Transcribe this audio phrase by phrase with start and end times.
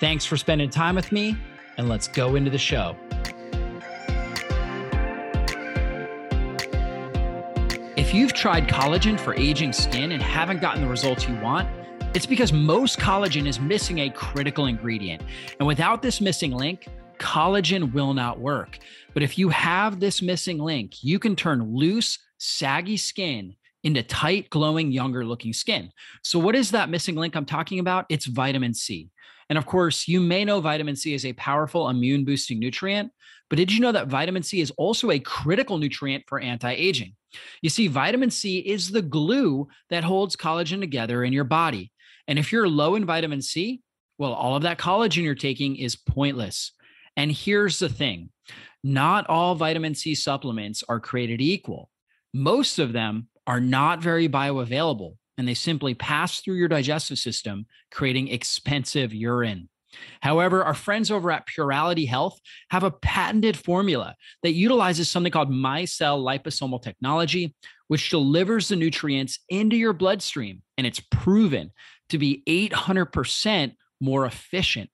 [0.00, 1.36] Thanks for spending time with me,
[1.76, 2.94] and let's go into the show.
[7.96, 11.68] If you've tried collagen for aging skin and haven't gotten the results you want,
[12.14, 15.20] it's because most collagen is missing a critical ingredient.
[15.58, 16.86] And without this missing link,
[17.18, 18.78] collagen will not work.
[19.14, 24.48] But if you have this missing link, you can turn loose, saggy skin into tight,
[24.50, 25.90] glowing, younger looking skin.
[26.22, 28.06] So, what is that missing link I'm talking about?
[28.08, 29.10] It's vitamin C.
[29.48, 33.10] And of course, you may know vitamin C is a powerful immune boosting nutrient,
[33.48, 37.14] but did you know that vitamin C is also a critical nutrient for anti aging?
[37.62, 41.92] You see, vitamin C is the glue that holds collagen together in your body.
[42.26, 43.80] And if you're low in vitamin C,
[44.18, 46.72] well, all of that collagen you're taking is pointless.
[47.16, 48.30] And here's the thing
[48.84, 51.90] not all vitamin C supplements are created equal.
[52.34, 57.66] Most of them are not very bioavailable and they simply pass through your digestive system,
[57.90, 59.68] creating expensive urine.
[60.20, 62.38] However, our friends over at Purality Health
[62.70, 67.54] have a patented formula that utilizes something called micelle liposomal technology,
[67.86, 70.62] which delivers the nutrients into your bloodstream.
[70.76, 71.72] And it's proven
[72.10, 74.90] to be 800% more efficient.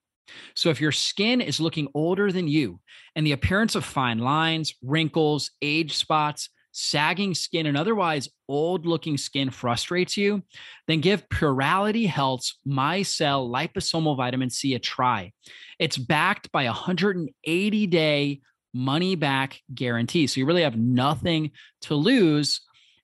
[0.55, 2.81] So, if your skin is looking older than you
[3.15, 9.17] and the appearance of fine lines, wrinkles, age spots, sagging skin, and otherwise old looking
[9.17, 10.43] skin frustrates you,
[10.87, 15.33] then give Purality Health's MyCell liposomal vitamin C a try.
[15.79, 18.41] It's backed by a 180 day
[18.75, 20.27] money back guarantee.
[20.27, 21.53] So you really have nothing
[21.83, 22.61] to lose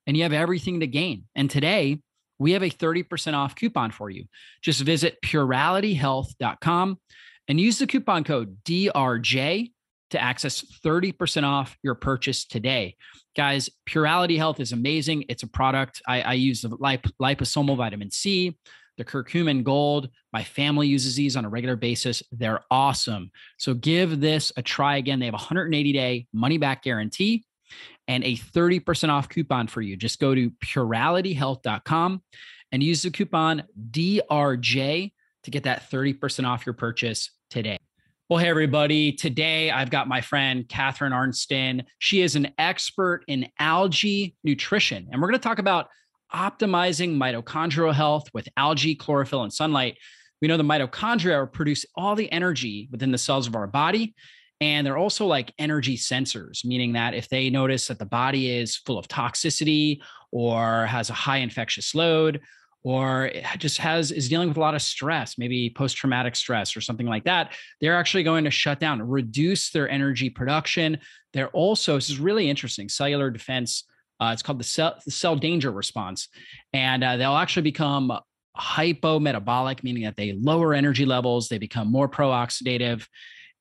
[0.07, 1.25] and you have everything to gain.
[1.37, 2.01] And today,
[2.39, 4.25] we have a 30% off coupon for you.
[4.63, 6.99] Just visit puralityhealth.com
[7.49, 9.73] and use the coupon code DRJ
[10.11, 12.97] to access 30% off your purchase today.
[13.37, 15.25] Guys, Purality Health is amazing.
[15.29, 16.03] It's a product.
[16.07, 18.59] I, I use the lip, liposomal vitamin C,
[18.99, 20.11] the curcumin gold.
[20.33, 22.23] My family uses these on a regular basis.
[22.33, 23.31] They're awesome.
[23.59, 25.21] So give this a try again.
[25.21, 27.45] They have a 180 day money back guarantee
[28.09, 29.97] and a 30% off coupon for you.
[29.97, 32.23] Just go to puralityhealth.com
[32.73, 35.13] and use the coupon DRJ
[35.45, 37.79] to get that 30% off your purchase today.
[38.31, 39.11] Well, hey, everybody.
[39.11, 41.83] Today I've got my friend Catharine Arnston.
[41.99, 45.89] She is an expert in algae nutrition, and we're going to talk about
[46.33, 49.99] optimizing mitochondrial health with algae, chlorophyll, and sunlight.
[50.41, 54.15] We know the mitochondria produce all the energy within the cells of our body.
[54.61, 58.77] And they're also like energy sensors, meaning that if they notice that the body is
[58.77, 62.41] full of toxicity or has a high infectious load
[62.83, 67.07] or just has is dealing with a lot of stress, maybe post-traumatic stress or something
[67.07, 70.99] like that, they're actually going to shut down, reduce their energy production.
[71.33, 73.85] They're also this is really interesting cellular defense.
[74.19, 76.29] Uh, it's called the cell the cell danger response,
[76.73, 78.13] and uh, they'll actually become
[78.59, 83.07] hypometabolic, meaning that they lower energy levels, they become more pro-oxidative,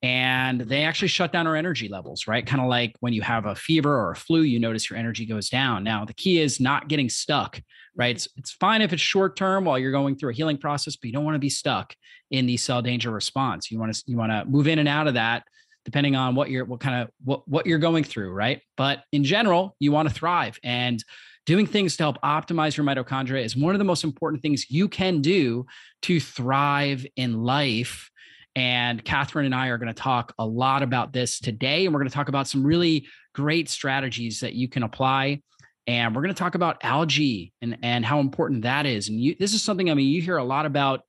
[0.02, 2.46] and they actually shut down our energy levels, right?
[2.46, 5.26] Kind of like when you have a fever or a flu, you notice your energy
[5.26, 5.84] goes down.
[5.84, 7.62] Now, the key is not getting stuck,
[8.00, 8.16] right?
[8.16, 11.08] It's, it's fine if it's short term while you're going through a healing process, but
[11.08, 11.94] you don't want to be stuck
[12.32, 13.70] in the cell danger response.
[13.70, 15.44] You want to you want to move in and out of that
[15.86, 18.62] depending on what you're what kind of what what you're going through, right?
[18.78, 21.04] But in general, you want to thrive and
[21.46, 24.88] doing things to help optimize your mitochondria is one of the most important things you
[24.88, 25.66] can do
[26.04, 28.10] to thrive in life
[28.56, 31.86] and Catharine and I are going to talk a lot about this today.
[31.86, 35.42] And we're going to talk about some really great strategies that you can apply.
[35.90, 39.10] And we're going to talk about algae and, and how important that is.
[39.10, 41.02] And you, this is something, I mean, you hear a lot about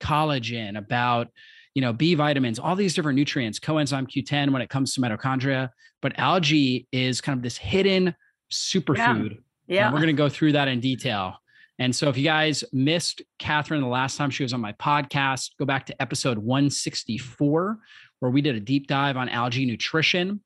[0.00, 1.28] collagen, about,
[1.74, 5.68] you know, B vitamins, all these different nutrients, coenzyme Q10 when it comes to mitochondria.
[6.00, 8.16] But algae is kind of this hidden
[8.50, 9.32] superfood.
[9.66, 9.74] Yeah.
[9.74, 9.84] yeah.
[9.84, 11.36] And we're going to go through that in detail.
[11.78, 15.50] And so if you guys missed Catharine the last time she was on my podcast,
[15.58, 17.78] go back to episode 164,
[18.20, 20.40] where we did a deep dive on algae nutrition.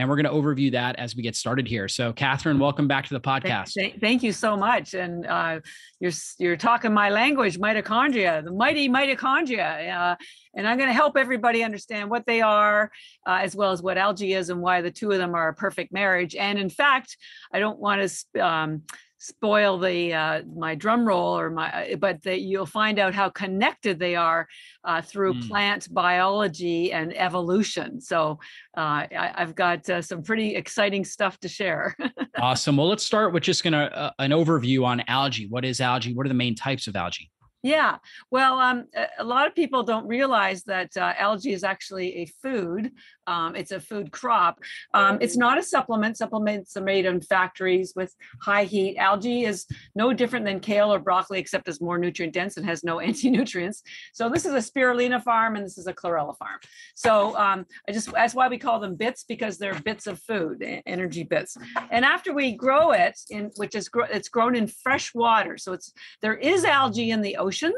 [0.00, 1.86] And we're going to overview that as we get started here.
[1.86, 3.74] So, Catharine, welcome back to the podcast.
[3.74, 4.94] Thank, thank you so much.
[4.94, 5.60] And uh,
[6.00, 9.94] you're you're talking my language, mitochondria, the mighty mitochondria.
[9.94, 10.16] Uh,
[10.54, 12.90] and I'm going to help everybody understand what they are,
[13.26, 15.54] uh, as well as what algae is and why the two of them are a
[15.54, 16.34] perfect marriage.
[16.34, 17.18] And in fact,
[17.52, 18.00] I don't want
[18.34, 18.84] to um,
[19.20, 23.28] spoil the uh, my drum roll or my, uh, but that you'll find out how
[23.28, 24.48] connected they are
[24.84, 25.48] uh, through mm.
[25.48, 28.00] plant biology and evolution.
[28.00, 28.40] So
[28.76, 31.94] uh, I, have got uh, some pretty exciting stuff to share.
[32.40, 32.78] awesome.
[32.78, 35.46] Well, let's start with just gonna uh, an overview on algae.
[35.46, 36.14] What is algae?
[36.14, 37.30] What are the main types of algae?
[37.62, 37.98] Yeah,
[38.30, 38.86] well, um,
[39.18, 42.90] a lot of people don't realize that uh, algae is actually a food.
[43.26, 44.60] Um, it's a food crop.
[44.94, 46.16] Um, it's not a supplement.
[46.16, 48.96] Supplements are made in factories with high heat.
[48.96, 52.82] Algae is no different than kale or broccoli, except it's more nutrient dense and has
[52.82, 53.82] no anti-nutrients.
[54.12, 56.58] So this is a spirulina farm and this is a chlorella farm.
[56.94, 60.64] So um, I just that's why we call them bits because they're bits of food,
[60.86, 61.56] energy bits.
[61.90, 65.92] And after we grow it, in which is it's grown in fresh water, so it's
[66.22, 67.72] there is algae in the ocean.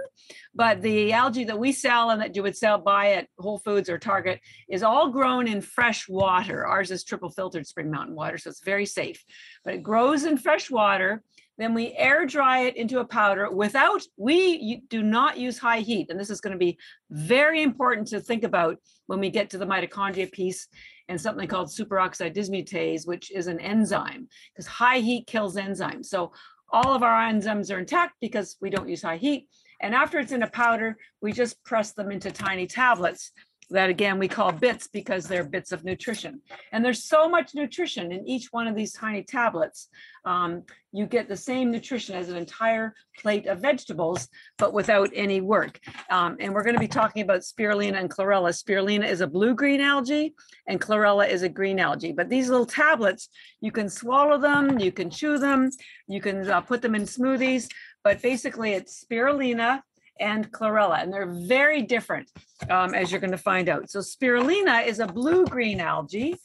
[0.54, 3.88] But the algae that we sell and that you would sell buy at Whole Foods
[3.88, 6.66] or Target is all grown in fresh water.
[6.66, 9.24] Ours is triple filtered spring mountain water, so it's very safe.
[9.64, 11.22] But it grows in fresh water.
[11.58, 16.08] Then we air dry it into a powder without, we do not use high heat.
[16.10, 16.78] And this is going to be
[17.10, 20.66] very important to think about when we get to the mitochondria piece
[21.08, 26.06] and something called superoxide dismutase, which is an enzyme, because high heat kills enzymes.
[26.06, 26.32] So
[26.72, 29.48] all of our enzymes are intact because we don't use high heat.
[29.82, 33.32] And after it's in a powder, we just press them into tiny tablets
[33.72, 36.40] that again we call bits because they're bits of nutrition.
[36.72, 39.88] And there's so much nutrition in each one of these tiny tablets.
[40.24, 44.28] Um, you get the same nutrition as an entire plate of vegetables,
[44.58, 45.80] but without any work.
[46.10, 48.50] Um, and we're going to be talking about spirulina and chlorella.
[48.50, 50.34] Spirulina is a blue-green algae
[50.68, 52.12] and chlorella is a green algae.
[52.12, 53.30] But these little tablets,
[53.60, 55.70] you can swallow them, you can chew them,
[56.06, 57.68] you can uh, put them in smoothies,
[58.04, 59.80] but basically it's spirulina,
[60.22, 62.26] and chlorella, and they're very different,
[62.70, 63.90] um, as you're going to find out.
[63.90, 66.36] So spirulina is a blue-green algae.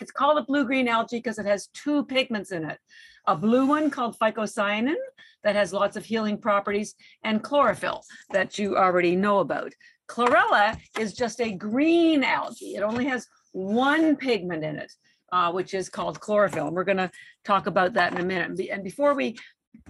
[0.00, 2.78] It's called a blue-green algae because it has two pigments in it.
[3.26, 5.00] A blue one called phycocyanin
[5.44, 6.94] that has lots of healing properties,
[7.24, 9.72] and chlorophyll that you already know about.
[10.08, 12.74] Chlorella is just a green algae.
[12.76, 14.92] It only has one pigment in it,
[15.32, 16.66] uh, which is called chlorophyll.
[16.68, 17.10] And we're going to
[17.44, 18.68] talk about that in a minute.
[18.74, 19.36] And before we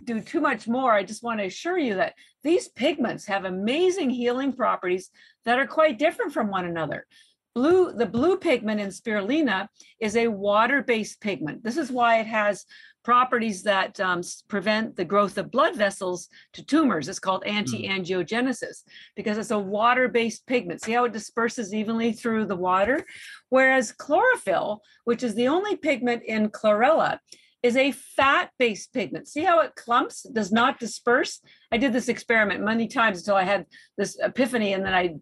[0.05, 4.11] do too much more, I just want to assure you that these pigments have amazing
[4.11, 5.11] healing properties
[5.45, 7.07] that are quite different from one another.
[7.55, 9.69] Blue, the blue pigment in spirulina
[10.01, 11.65] is a water-based pigment.
[11.65, 12.65] This is why it has
[13.05, 17.09] properties that um, prevent the growth of blood vessels to tumors.
[17.09, 17.57] It's called hmm.
[17.57, 18.83] anti-angiogenesis
[19.17, 20.83] because it's a water-based pigment.
[20.83, 23.05] See how it disperses evenly through the water?
[23.49, 27.19] Whereas chlorophyll, which is the only pigment in chlorella,
[27.63, 29.29] is a fat-based pigment.
[29.29, 31.41] See how it clumps, does not disperse?
[31.73, 33.67] I did this experiment many times until I had
[33.97, 35.17] this epiphany and then I,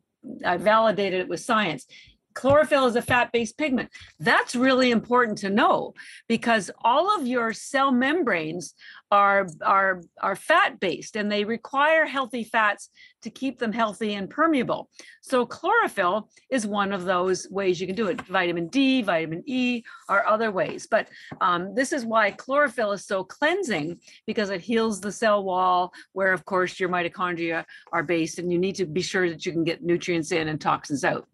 [0.44, 1.86] I validated it with science.
[2.34, 3.88] Chlorophyll is a fat-based pigment.
[4.20, 5.94] That's really important to know
[6.28, 8.74] because all of your cell membranes
[9.10, 12.90] are, are, are fat-based and they require healthy fats
[13.22, 14.88] to keep them healthy and permeable.
[15.20, 18.20] So chlorophyll is one of those ways you can do it.
[18.22, 20.86] Vitamin D, vitamin E are other ways.
[20.90, 21.08] But
[21.40, 26.32] um, this is why chlorophyll is so cleansing because it heals the cell wall where
[26.32, 29.64] of course your mitochondria are based and you need to be sure that you can
[29.64, 31.26] get nutrients in and toxins out.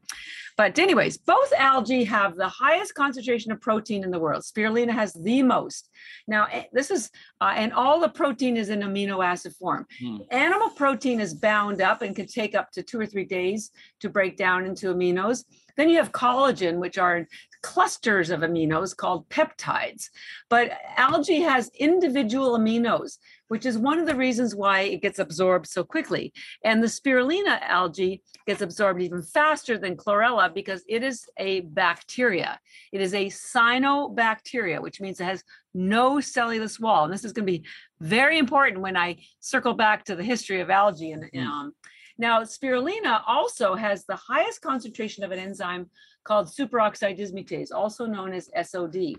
[0.57, 4.43] But anyways, both algae have the highest concentration of protein in the world.
[4.43, 5.89] Spirulina has the most.
[6.29, 9.87] Now, eh, this is, uh, and all the protein is in amino acid form.
[9.99, 10.19] Hmm.
[10.31, 13.71] Animal protein is bound up and can take up to two or three days
[14.01, 15.45] to break down into aminos.
[15.77, 17.27] Then you have collagen, which are
[17.63, 20.11] clusters of aminos called peptides.
[20.51, 23.19] But algae has individual aminos
[23.53, 26.33] which is one of the reasons why it gets absorbed so quickly.
[26.65, 32.59] And the spirulina algae gets absorbed even faster than chlorella because it is a bacteria.
[32.93, 37.05] It is a cyanobacteria, which means it has no cellulose wall.
[37.05, 37.67] And this is going to be
[38.03, 41.13] very important when I circle back to the history of algae.
[41.13, 41.47] And mm.
[41.47, 41.73] um,
[42.19, 45.89] now, spirulina also has the highest concentration of an enzyme
[46.25, 49.15] called superoxide dismutase, also known as SOD.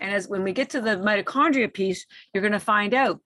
[0.00, 3.20] And as when we get to the mitochondria piece, you're going to find out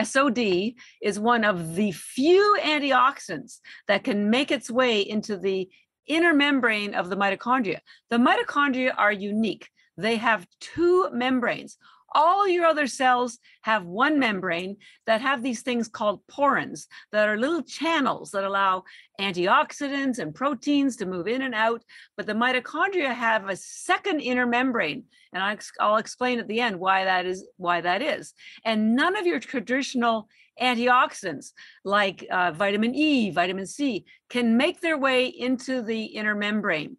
[0.00, 3.58] SOD is one of the few antioxidants
[3.88, 5.68] that can make its way into the
[6.06, 7.78] inner membrane of the mitochondria.
[8.10, 9.68] The mitochondria are unique.
[9.96, 11.76] They have two membranes.
[12.14, 14.76] All your other cells have one membrane
[15.06, 18.84] that have these things called porins that are little channels that allow
[19.20, 21.82] antioxidants and proteins to move in and out.
[22.16, 25.04] But the mitochondria have a second inner membrane.
[25.32, 28.34] And I'll explain at the end why that is why that is.
[28.64, 30.28] And none of your traditional
[30.62, 31.52] antioxidants
[31.84, 36.96] like uh, vitamin E, vitamin C can make their way into the inner membrane,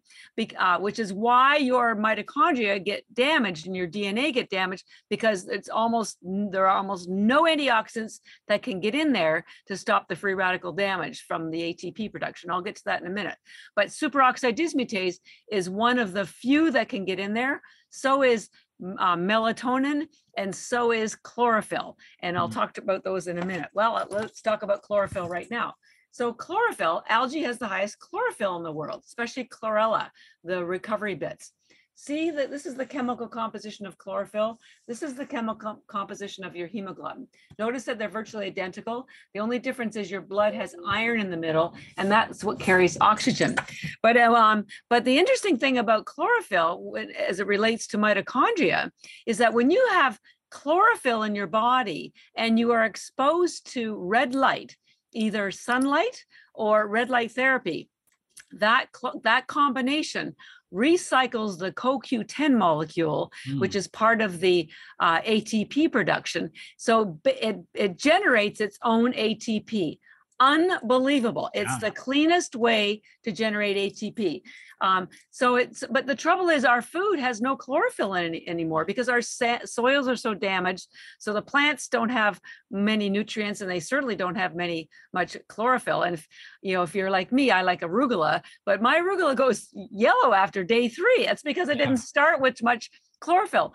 [0.56, 5.68] uh, which is why your mitochondria get damaged and your DNA get damaged because it's
[5.68, 10.34] almost there are almost no antioxidants that can get in there to stop the free
[10.34, 12.50] radical damage from the ATP production.
[12.50, 13.36] I'll get to that in a minute.
[13.74, 15.16] But superoxide dismutase
[15.50, 17.62] is one of the few that can get in there.
[17.90, 18.48] So is
[18.82, 21.96] uh, melatonin, and so is chlorophyll.
[22.20, 22.54] And I'll mm.
[22.54, 23.68] talk about those in a minute.
[23.74, 25.74] Well, let's talk about chlorophyll right now.
[26.10, 30.10] So chlorophyll, algae has the highest chlorophyll in the world, especially chlorella,
[30.44, 31.52] the recovery bits.
[31.96, 34.58] See that this is the chemical composition of chlorophyll.
[34.88, 37.28] This is the chemical composition of your hemoglobin.
[37.56, 39.06] Notice that they're virtually identical.
[39.32, 42.98] The only difference is your blood has iron in the middle, and that's what carries
[43.00, 43.54] oxygen.
[44.02, 46.96] But um, but the interesting thing about chlorophyll,
[47.28, 48.90] as it relates to mitochondria,
[49.24, 50.18] is that when you have
[50.50, 54.76] chlorophyll in your body and you are exposed to red light,
[55.12, 56.24] either sunlight
[56.54, 57.88] or red light therapy,
[58.52, 58.86] that
[59.22, 60.34] that combination
[60.74, 63.60] recycles the CoQ10 molecule, mm.
[63.60, 64.68] which is part of the
[65.00, 66.50] uh, ATP production.
[66.76, 69.98] So it, it generates its own ATP.
[70.40, 71.48] Unbelievable.
[71.54, 71.78] It's yeah.
[71.88, 74.42] the cleanest way to generate ATP.
[74.80, 78.84] Um, so it's, but the trouble is our food has no chlorophyll in it anymore
[78.84, 80.88] because our sa- soils are so damaged.
[81.18, 86.02] So the plants don't have many nutrients and they certainly don't have many much chlorophyll.
[86.02, 86.26] And if,
[86.62, 90.64] you know, if you're like me, I like arugula, but my arugula goes yellow after
[90.64, 91.26] day three.
[91.28, 91.86] It's because it yeah.
[91.86, 93.72] didn't start with much chlorophyll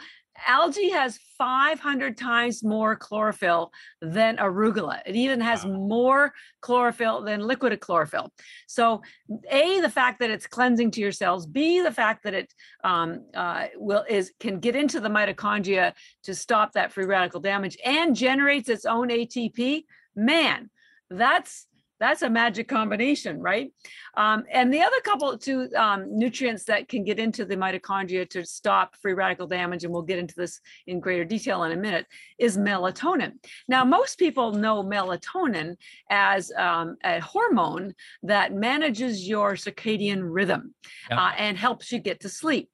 [0.47, 5.01] algae has 500 times more chlorophyll than arugula.
[5.05, 5.71] It even has wow.
[5.71, 8.31] more chlorophyll than liquid chlorophyll.
[8.67, 9.01] So,
[9.49, 11.45] a the fact that it's cleansing to your cells.
[11.45, 12.53] B the fact that it
[12.83, 15.93] um, uh, will is can get into the mitochondria
[16.23, 19.83] to stop that free radical damage and generates its own ATP.
[20.15, 20.69] Man,
[21.09, 21.67] that's
[21.99, 23.71] that's a magic combination, right?
[24.15, 28.45] Um, and the other couple two um, nutrients that can get into the mitochondria to
[28.45, 32.05] stop free radical damage, and we'll get into this in greater detail in a minute,
[32.37, 33.33] is melatonin.
[33.67, 35.75] Now, most people know melatonin
[36.09, 40.73] as um, a hormone that manages your circadian rhythm
[41.09, 41.19] yeah.
[41.19, 42.69] uh, and helps you get to sleep.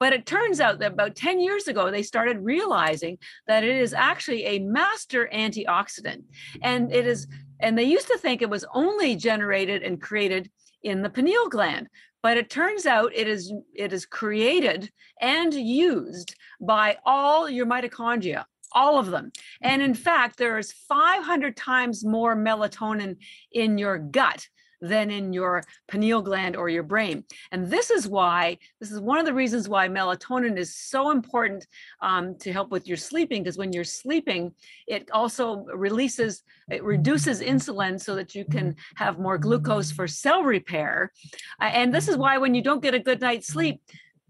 [0.00, 3.92] But it turns out that about 10 years ago, they started realizing that it is
[3.92, 6.22] actually a master antioxidant.
[6.62, 7.26] And it is
[7.60, 10.50] and they used to think it was only generated and created
[10.82, 11.88] in the pineal gland.
[12.22, 14.90] But it turns out it is it is created
[15.20, 19.32] and used by all your mitochondria, all of them.
[19.62, 23.16] And in fact, there is 500 times more melatonin
[23.52, 24.46] in your gut
[24.80, 27.24] than in your pineal gland or your brain.
[27.52, 31.66] And this is why, this is one of the reasons why melatonin is so important
[32.00, 34.52] um, to help with your sleeping, because when you're sleeping,
[34.86, 40.42] it also releases, it reduces insulin so that you can have more glucose for cell
[40.42, 41.12] repair.
[41.60, 43.80] Uh, and this is why when you don't get a good night's sleep,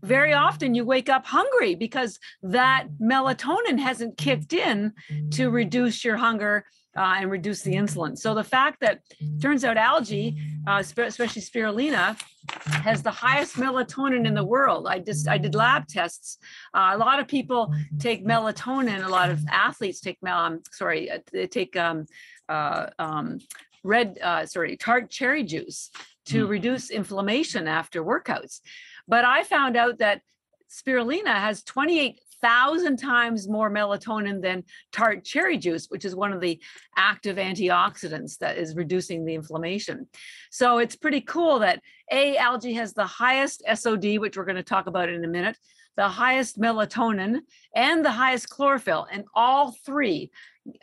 [0.03, 4.93] very often you wake up hungry because that melatonin hasn't kicked in
[5.31, 6.65] to reduce your hunger
[6.97, 8.19] uh, and reduce the insulin.
[8.19, 9.01] So the fact that
[9.41, 10.37] turns out algae,
[10.67, 12.21] uh, especially spirulina,
[12.67, 14.87] has the highest melatonin in the world.
[14.89, 16.39] I just I did lab tests.
[16.75, 19.05] Uh, a lot of people take melatonin.
[19.05, 20.39] A lot of athletes take mel.
[20.39, 22.07] Um, sorry, uh, they take um,
[22.49, 23.39] uh, um,
[23.85, 25.91] red uh, sorry tart cherry juice
[26.27, 26.49] to mm.
[26.49, 28.61] reduce inflammation after workouts.
[29.09, 30.23] But I found out that
[30.71, 36.41] spirulina has 28 thousand times more melatonin than tart cherry juice, which is one of
[36.41, 36.61] the
[36.97, 40.07] active antioxidants that is reducing the inflammation.
[40.51, 44.63] So it's pretty cool that A, algae has the highest SOD, which we're going to
[44.63, 45.57] talk about in a minute,
[45.97, 47.41] the highest melatonin,
[47.75, 49.07] and the highest chlorophyll.
[49.11, 50.31] And all three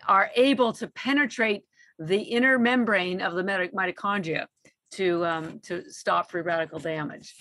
[0.07, 1.63] are able to penetrate
[1.99, 4.47] the inner membrane of the mitochondria
[4.91, 7.33] to, um, to stop free radical damage.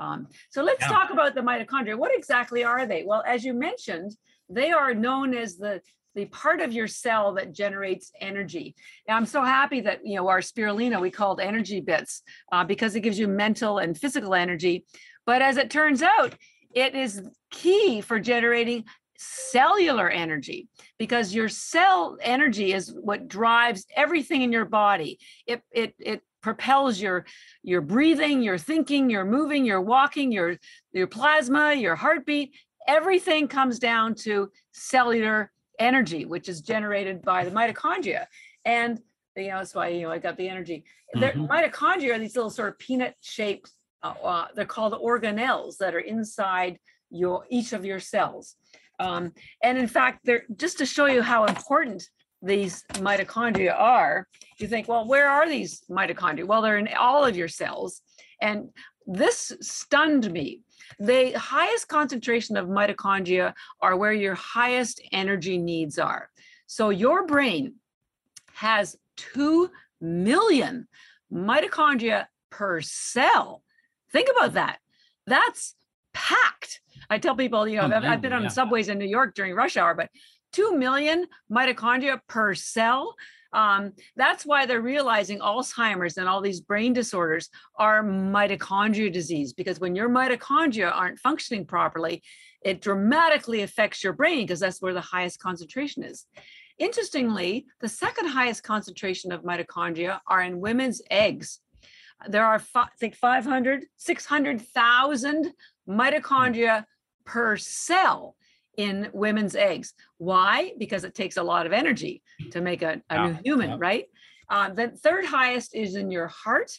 [0.00, 0.88] Um, so let's yeah.
[0.88, 1.96] talk about the mitochondria.
[1.96, 3.04] What exactly are they?
[3.06, 4.16] Well, as you mentioned,
[4.48, 5.80] they are known as the
[6.16, 8.74] the part of your cell that generates energy.
[9.06, 12.96] And I'm so happy that you know our spirulina we called energy bits uh, because
[12.96, 14.86] it gives you mental and physical energy.
[15.26, 16.34] But as it turns out,
[16.74, 18.84] it is key for generating
[19.18, 20.66] cellular energy
[20.98, 25.18] because your cell energy is what drives everything in your body.
[25.46, 27.24] It it it propels your
[27.62, 30.56] your breathing your thinking your moving your walking your
[30.92, 32.54] your plasma your heartbeat.
[32.88, 38.26] Everything comes down to cellular energy which is generated by the mitochondria.
[38.64, 39.00] And
[39.36, 40.84] you know that's why you know i got the energy.
[41.16, 41.42] Mm-hmm.
[41.42, 43.70] the mitochondria are these little sort of peanut shaped
[44.02, 46.78] uh, uh, they're called organelles that are inside
[47.10, 48.56] your each of your cells.
[48.98, 49.32] Um,
[49.62, 52.08] and in fact they're just to show you how important
[52.42, 54.26] these mitochondria are,
[54.58, 56.44] you think, well, where are these mitochondria?
[56.44, 58.02] Well, they're in all of your cells.
[58.40, 58.70] And
[59.06, 60.60] this stunned me.
[60.98, 66.30] The highest concentration of mitochondria are where your highest energy needs are.
[66.66, 67.74] So your brain
[68.54, 69.70] has 2
[70.00, 70.88] million
[71.32, 73.62] mitochondria per cell.
[74.12, 74.78] Think about that.
[75.26, 75.74] That's
[76.12, 76.80] packed.
[77.08, 78.48] I tell people, you know, I've, I've been on yeah.
[78.48, 80.10] subways in New York during rush hour, but
[80.52, 83.14] 2 million mitochondria per cell.
[83.52, 89.80] Um, that's why they're realizing Alzheimer's and all these brain disorders are mitochondria disease, because
[89.80, 92.22] when your mitochondria aren't functioning properly,
[92.62, 96.26] it dramatically affects your brain because that's where the highest concentration is.
[96.78, 101.60] Interestingly, the second highest concentration of mitochondria are in women's eggs.
[102.28, 105.52] There are, I think, 500, 600,000
[105.88, 106.84] mitochondria
[107.24, 108.36] per cell
[108.80, 109.92] in women's eggs.
[110.16, 110.72] Why?
[110.78, 112.22] Because it takes a lot of energy
[112.52, 113.76] to make a, a yeah, new human, yeah.
[113.78, 114.06] right?
[114.48, 116.72] Uh, the third highest is in your heart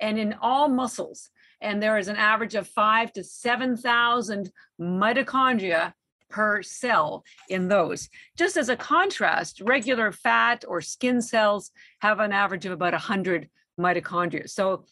[0.00, 1.30] and in all muscles.
[1.60, 5.92] And there is an average of five to 7,000 mitochondria
[6.28, 8.08] per cell in those.
[8.36, 11.70] Just as a contrast, regular fat or skin cells
[12.00, 14.50] have an average of about 100 mitochondria.
[14.50, 14.84] So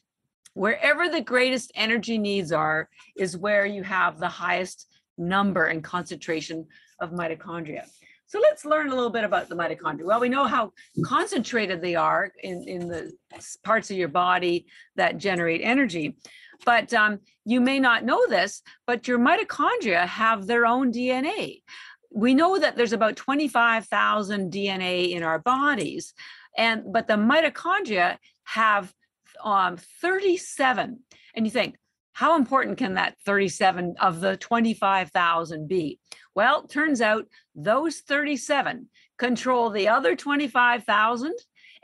[0.54, 4.86] wherever the greatest energy needs are is where you have the highest
[5.18, 6.66] number and concentration
[7.00, 7.84] of mitochondria.
[8.26, 10.04] So let's learn a little bit about the mitochondria.
[10.04, 10.72] Well, we know how
[11.04, 13.12] concentrated they are in, in the
[13.62, 14.66] parts of your body
[14.96, 16.16] that generate energy.
[16.64, 21.62] But um, you may not know this, but your mitochondria have their own DNA.
[22.10, 26.14] We know that there's about 25,000 DNA in our bodies,
[26.56, 28.92] and but the mitochondria have
[29.44, 31.00] um, 37.
[31.34, 31.76] And you think,
[32.12, 35.98] how important can that 37 of the 25,000 be?
[36.34, 38.88] Well, turns out those 37
[39.18, 41.34] control the other 25,000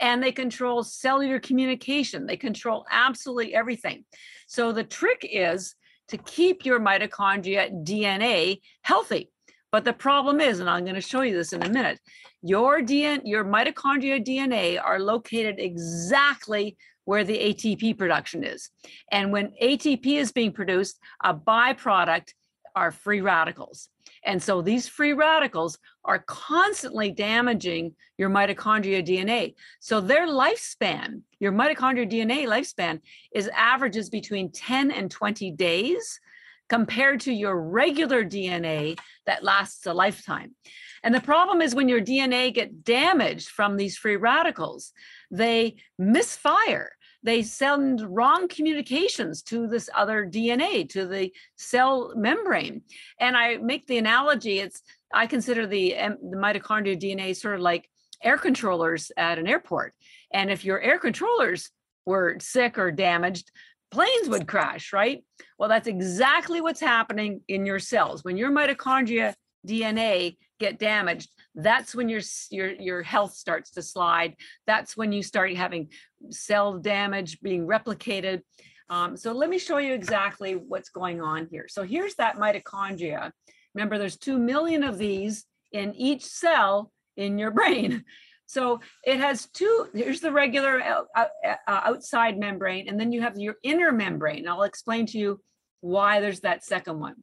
[0.00, 2.26] and they control cellular communication.
[2.26, 4.04] They control absolutely everything.
[4.46, 5.74] So the trick is
[6.08, 9.30] to keep your mitochondria DNA healthy.
[9.70, 12.00] But the problem is, and I'm going to show you this in a minute,
[12.42, 16.76] your DNA, your mitochondria DNA are located exactly
[17.08, 18.68] where the ATP production is.
[19.10, 22.34] And when ATP is being produced, a byproduct
[22.76, 23.88] are free radicals.
[24.26, 29.54] And so these free radicals are constantly damaging your mitochondria DNA.
[29.80, 33.00] So their lifespan, your mitochondria DNA lifespan,
[33.32, 36.20] is averages between 10 and 20 days
[36.68, 40.54] compared to your regular DNA that lasts a lifetime.
[41.02, 44.92] And the problem is when your DNA get damaged from these free radicals,
[45.30, 46.90] they misfire
[47.22, 52.82] they send wrong communications to this other DNA, to the cell membrane.
[53.18, 57.88] And I make the analogy, it's I consider the, the mitochondria DNA sort of like
[58.22, 59.94] air controllers at an airport.
[60.32, 61.70] And if your air controllers
[62.06, 63.50] were sick or damaged,
[63.90, 65.24] planes would crash, right?
[65.58, 68.22] Well, that's exactly what's happening in your cells.
[68.22, 69.34] When your mitochondria
[69.66, 74.36] DNA get damaged, that's when your your your health starts to slide.
[74.66, 75.88] That's when you start having
[76.30, 78.42] cell damage being replicated.
[78.90, 81.66] Um, so let me show you exactly what's going on here.
[81.68, 83.32] So here's that mitochondria.
[83.74, 88.04] Remember, there's two million of these in each cell in your brain.
[88.46, 91.26] So it has two, here's the regular uh,
[91.66, 94.48] outside membrane, and then you have your inner membrane.
[94.48, 95.40] I'll explain to you
[95.82, 97.16] why there's that second one.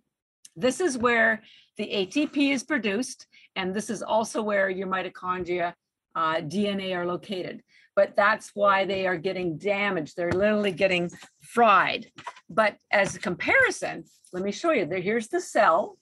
[0.55, 1.41] This is where
[1.77, 5.73] the ATP is produced, and this is also where your mitochondria
[6.15, 7.61] uh, DNA are located.
[7.95, 10.15] But that's why they are getting damaged.
[10.15, 11.09] They're literally getting
[11.41, 12.11] fried.
[12.49, 14.85] But as a comparison, let me show you.
[14.85, 15.97] There, here's the cell,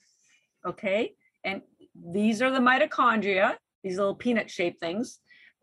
[0.65, 1.13] okay?
[1.43, 1.62] And
[1.95, 5.19] these are the mitochondria, these little peanut-shaped things.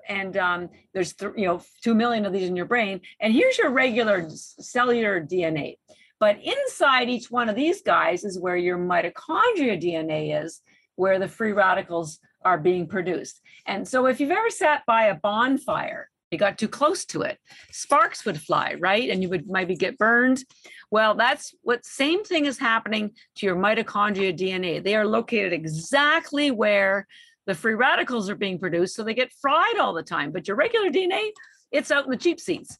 [0.09, 3.01] And um, there's, th- you know, two million of these in your brain.
[3.21, 5.77] And here's your regular cellular DNA.
[6.21, 10.61] But inside each one of these guys is where your mitochondria DNA is,
[10.97, 13.41] where the free radicals are being produced.
[13.67, 17.39] And so if you've ever sat by a bonfire, you got too close to it,
[17.73, 19.11] sparks would fly, right?
[19.11, 20.45] And you would maybe get burned.
[20.91, 24.83] Well, that's what same thing is happening to your mitochondria DNA.
[24.83, 27.07] They are located exactly where
[27.47, 30.31] the free radicals are being produced, so they get fried all the time.
[30.31, 31.31] But your regular DNA,
[31.73, 32.79] it's out in the cheap seats.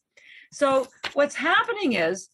[0.53, 2.29] So what's happening is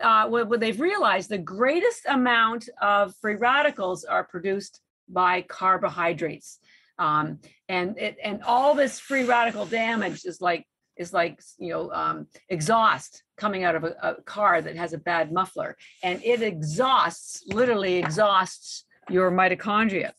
[0.00, 6.58] uh, what, what they've realized the greatest amount of free radicals are produced by carbohydrates.
[6.98, 11.92] Um, and it, and all this free radical damage is like is like you know
[11.92, 16.42] um, exhaust coming out of a, a, car that has a bad muffler, and it
[16.42, 20.10] exhausts literally exhausts your mitochondria.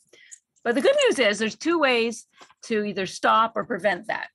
[0.63, 2.25] But the good news is there's two ways
[2.63, 4.27] to either stop or prevent that.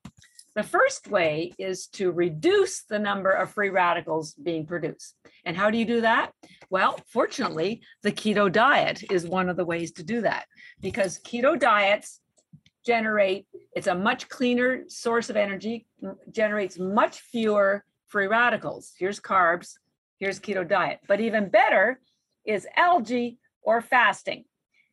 [0.54, 5.16] The first way is to reduce the number of free radicals being produced.
[5.44, 6.30] And how do you do that?
[6.70, 10.46] Well, fortunately, the keto diet is one of the ways to do that
[10.80, 12.20] because keto diets
[12.86, 15.86] generate, it's a much cleaner source of energy,
[16.30, 18.92] generates much fewer free radicals.
[18.96, 19.72] Here's carbs,
[20.20, 21.00] here's keto diet.
[21.08, 21.98] But even better
[22.44, 24.44] is algae or fasting,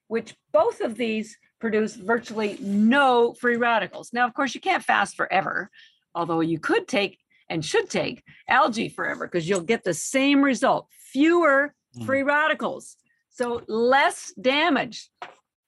[0.07, 4.11] which both of these produce virtually no free radicals.
[4.11, 5.69] Now, of course, you can't fast forever,
[6.13, 7.19] although you could take
[7.49, 12.05] and should take algae forever because you'll get the same result fewer mm.
[12.05, 12.97] free radicals.
[13.29, 15.09] So, less damage.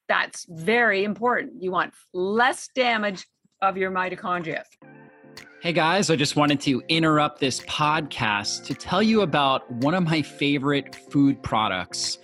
[0.10, 1.63] That's very important.
[1.63, 3.25] You want less damage
[3.62, 4.63] of your mitochondria.
[5.62, 10.03] Hey guys, I just wanted to interrupt this podcast to tell you about one of
[10.03, 12.17] my favorite food products.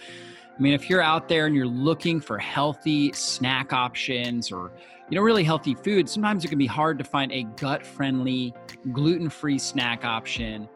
[0.59, 4.73] I mean, if you're out there and you're looking for healthy snack options or
[5.09, 8.53] you know really healthy food, sometimes it can be hard to find a gut-friendly,
[8.91, 10.67] gluten-free snack option.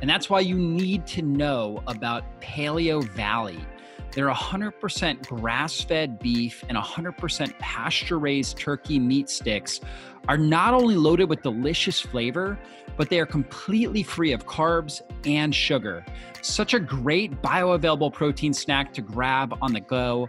[0.00, 3.62] And that's why you need to know about Paleovalley.
[4.12, 9.80] They're 100% grass fed beef and 100% pasture raised turkey meat sticks
[10.28, 12.58] are not only loaded with delicious flavor,
[12.96, 16.04] but they are completely free of carbs and sugar.
[16.42, 20.28] Such a great bioavailable protein snack to grab on the go.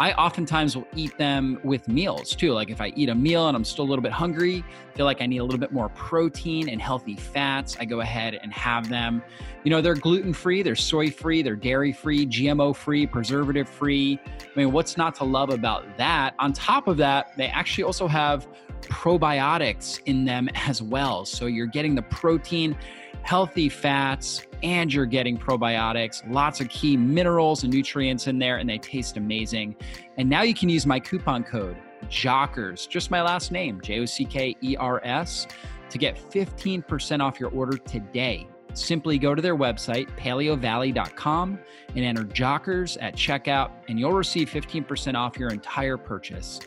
[0.00, 2.52] I oftentimes will eat them with meals too.
[2.52, 5.20] Like if I eat a meal and I'm still a little bit hungry, feel like
[5.20, 8.88] I need a little bit more protein and healthy fats, I go ahead and have
[8.88, 9.22] them.
[9.64, 14.18] You know, they're gluten free, they're soy free, they're dairy free, GMO free, preservative free.
[14.40, 16.34] I mean, what's not to love about that?
[16.38, 18.48] On top of that, they actually also have
[18.82, 21.24] probiotics in them as well.
[21.24, 22.76] So you're getting the protein,
[23.22, 28.68] healthy fats, and you're getting probiotics, lots of key minerals and nutrients in there, and
[28.68, 29.76] they taste amazing.
[30.16, 31.76] And now you can use my coupon code
[32.08, 35.46] JOCKERS, just my last name, J O C K E R S,
[35.90, 38.46] to get 15% off your order today.
[38.74, 41.58] Simply go to their website, paleovalley.com,
[41.94, 46.60] and enter JOCKERS at checkout, and you'll receive 15% off your entire purchase.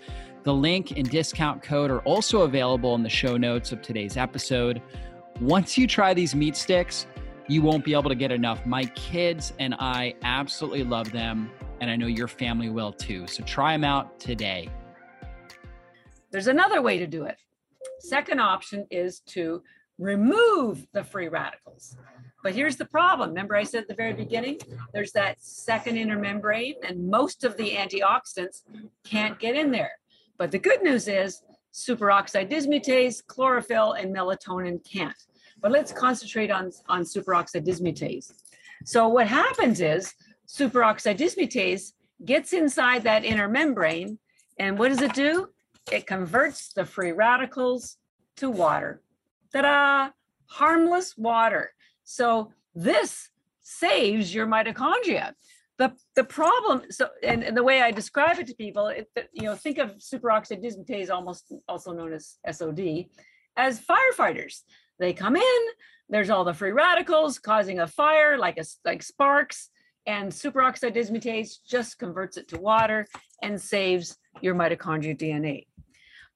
[0.43, 4.79] The link and discount code are also available in the show notes of today's episode.
[5.41, 7.07] Once you try these meat sticks,
[7.49, 8.65] you won't be able to get enough.
[8.65, 13.27] My kids and I absolutely love them, and I know your family will too.
[13.27, 14.69] So try them out today.
[16.31, 17.37] There's another way to do it.
[17.99, 19.61] Second option is to
[19.99, 21.97] remove the free radicals.
[22.41, 23.29] But here's the problem.
[23.29, 24.59] Remember, I said at the very beginning,
[24.93, 28.61] there's that second inner membrane, and most of the antioxidants
[29.03, 29.91] can't get in there.
[30.37, 31.41] But the good news is
[31.75, 35.15] superoxide dismutase, chlorophyll, and melatonin can't.
[35.61, 38.31] But let's concentrate on, on superoxide dismutase.
[38.85, 40.13] So what happens is
[40.47, 41.91] superoxide dismutase
[42.23, 44.17] gets inside that inner membrane,
[44.57, 45.49] and what does it do?
[45.91, 47.97] It converts the free radicals
[48.37, 49.01] to water.
[49.51, 50.11] Ta-da!
[50.47, 51.71] Harmless water.
[52.05, 53.29] So this
[53.61, 55.33] saves your mitochondria
[55.77, 59.43] the the problem so and, and the way i describe it to people it, you
[59.43, 62.79] know think of superoxide dismutase almost also known as sod
[63.57, 64.61] as firefighters.
[64.99, 65.61] They come in
[66.09, 69.69] there's all the free radicals causing a fire like a like sparks
[70.05, 73.07] and superoxide dismutase just converts it to water
[73.41, 75.65] and saves your mitochondrial dna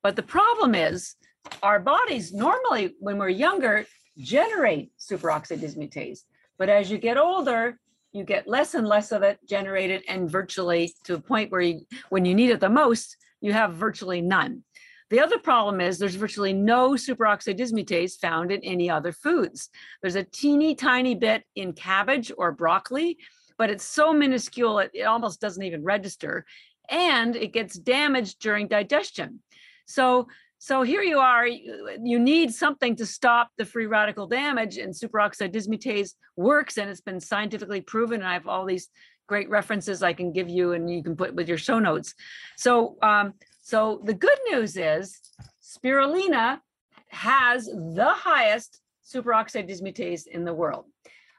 [0.02, 1.16] but the problem is
[1.64, 3.86] our bodies normally when we're younger
[4.18, 6.20] generate superoxide dismutase.
[6.58, 7.80] But as you get older
[8.12, 11.82] you get less and less of it generated and virtually to a point where you,
[12.10, 14.64] when you need it the most, you have virtually none.
[15.10, 19.70] The other problem is there's virtually no superoxide dismutase found in any other foods.
[20.02, 23.18] There's a teeny tiny bit in cabbage or broccoli,
[23.58, 26.46] but it's so minuscule it, it almost doesn't even register.
[26.90, 29.40] And it gets damaged during digestion.
[29.88, 30.28] So
[30.62, 35.54] so here you are, you need something to stop the free radical damage, and superoxide
[35.54, 38.20] dismutase works, and it's been scientifically proven.
[38.20, 38.90] And I have all these
[39.26, 42.14] great references I can give you, and you can put with your show notes.
[42.58, 45.18] So, um, so the good news is
[45.64, 46.60] spirulina
[47.08, 50.86] has the highest superoxide dismutase in the world,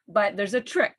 [0.09, 0.99] but there's a trick.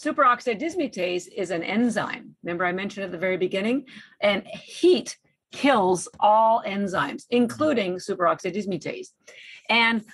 [0.00, 2.36] Superoxide dismutase is an enzyme.
[2.44, 3.86] Remember, I mentioned at the very beginning,
[4.20, 5.18] and heat
[5.52, 9.08] kills all enzymes, including superoxide dismutase.
[9.68, 10.04] And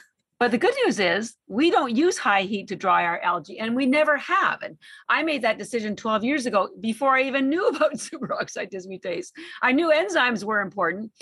[0.41, 3.75] but the good news is we don't use high heat to dry our algae, and
[3.75, 4.63] we never have.
[4.63, 4.77] And
[5.09, 9.29] I made that decision 12 years ago before I even knew about superoxide dismutase.
[9.63, 11.13] I knew enzymes were important.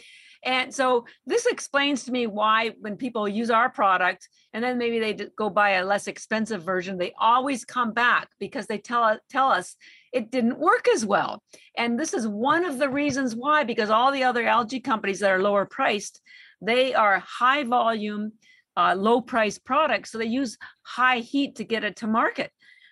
[0.44, 4.98] And so this explains to me why when people use our product and then maybe
[4.98, 9.50] they go buy a less expensive version, they always come back because they tell tell
[9.50, 9.76] us
[10.12, 11.42] it didn't work as well.
[11.76, 15.30] And this is one of the reasons why because all the other algae companies that
[15.30, 16.20] are lower priced,
[16.60, 18.32] they are high volume,
[18.76, 20.12] uh, low price products.
[20.12, 22.50] So they use high heat to get it to market.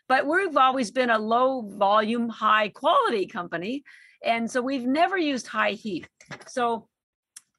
[0.09, 3.85] But we've always been a low volume, high quality company.
[4.25, 6.09] And so we've never used high heat.
[6.49, 6.89] So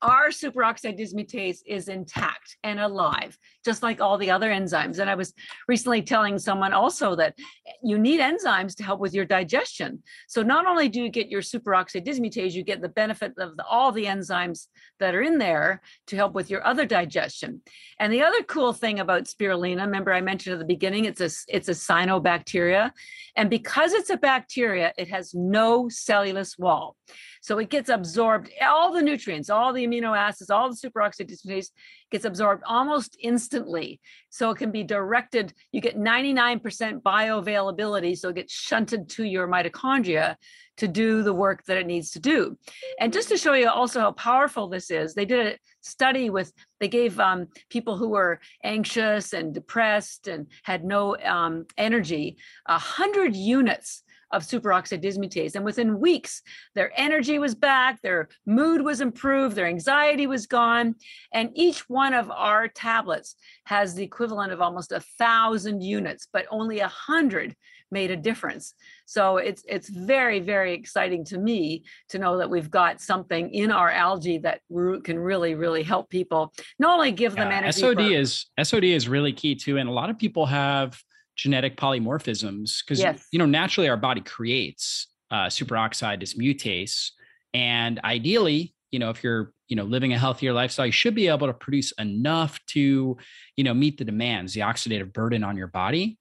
[0.02, 5.00] our superoxide dismutase is intact and alive, just like all the other enzymes.
[5.00, 5.34] And I was
[5.68, 7.38] recently telling someone also that
[7.84, 10.02] you need enzymes to help with your digestion.
[10.28, 13.66] So not only do you get your superoxide dismutase, you get the benefit of the,
[13.66, 14.68] all the enzymes
[15.00, 17.62] that are in there to help with your other digestion.
[18.00, 21.30] And the other cool thing about spirulina, remember I mentioned at the beginning, it's a
[21.48, 22.92] it's a cyanobacteria,
[23.36, 26.96] and because it's a bacteria, it has no cellulose wall.
[27.42, 31.72] So it gets absorbed, all the nutrients, all the amino acids, all the superoxide dismutase
[32.12, 34.00] gets absorbed almost instantly.
[34.30, 38.16] So it can be directed, you get 99% bioavailability.
[38.16, 40.36] So it gets shunted to your mitochondria
[40.78, 42.58] to do the work that it needs to do.
[43.00, 46.54] And just to show you also how powerful this is, they did a study with,
[46.80, 53.36] they gave um, people who were anxious and depressed and had no um, energy, 100
[53.36, 55.56] units of superoxide dismutase.
[55.56, 56.42] And within weeks,
[56.76, 60.96] their energy was back, their mood was improved, their anxiety was gone.
[61.34, 66.46] And each one of our tablets has the equivalent of almost a thousand units, but
[66.50, 67.56] only a hundred
[67.92, 68.74] made a difference.
[69.06, 73.72] So it's it's very very exciting to me to know that we've got something in
[73.72, 74.62] our algae that
[75.04, 76.54] can really really help people.
[76.80, 77.82] Not only give them energy.
[77.82, 80.98] SOD for, is SOD is really key too, and a lot of people have
[81.36, 83.26] genetic polymorphisms because yes.
[83.32, 87.12] you know naturally our body creates uh, superoxide dismutase,
[87.54, 91.28] and ideally, you know, if you're you know living a healthier lifestyle, you should be
[91.28, 93.18] able to produce enough to
[93.56, 96.18] you know meet the demands, the oxidative burden on your body.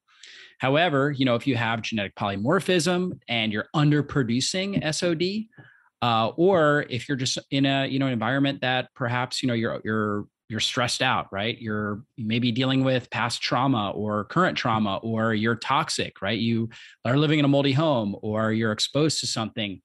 [0.59, 5.49] However, you know, if you have genetic polymorphism and you're underproducing SOD,
[6.03, 9.81] uh, or if you're just in a you know environment that perhaps you know you're
[9.85, 11.57] you're you're stressed out, right?
[11.61, 16.39] You're maybe dealing with past trauma or current trauma, or you're toxic, right?
[16.39, 16.69] You
[17.05, 19.81] are living in a moldy home, or you're exposed to something.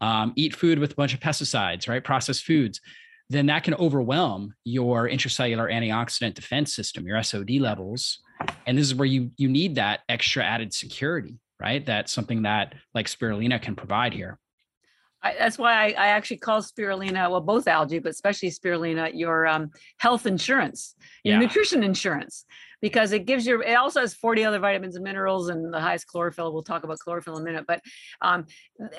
[0.00, 2.02] Um, eat food with a bunch of pesticides, right?
[2.02, 2.80] Processed foods.
[3.28, 8.18] Then that can overwhelm your intracellular antioxidant defense system, your SOD levels,
[8.66, 11.86] and this is where you you need that extra added security, right?
[11.86, 14.40] That's something that like spirulina can provide here.
[15.22, 19.46] I, that's why I, I, actually call spirulina, well, both algae, but especially spirulina, your
[19.46, 21.40] um, health insurance, your yeah.
[21.40, 22.46] nutrition insurance,
[22.80, 26.06] because it gives you, it also has 40 other vitamins and minerals and the highest
[26.06, 26.52] chlorophyll.
[26.52, 27.64] We'll talk about chlorophyll in a minute.
[27.66, 27.82] But
[28.20, 28.46] um,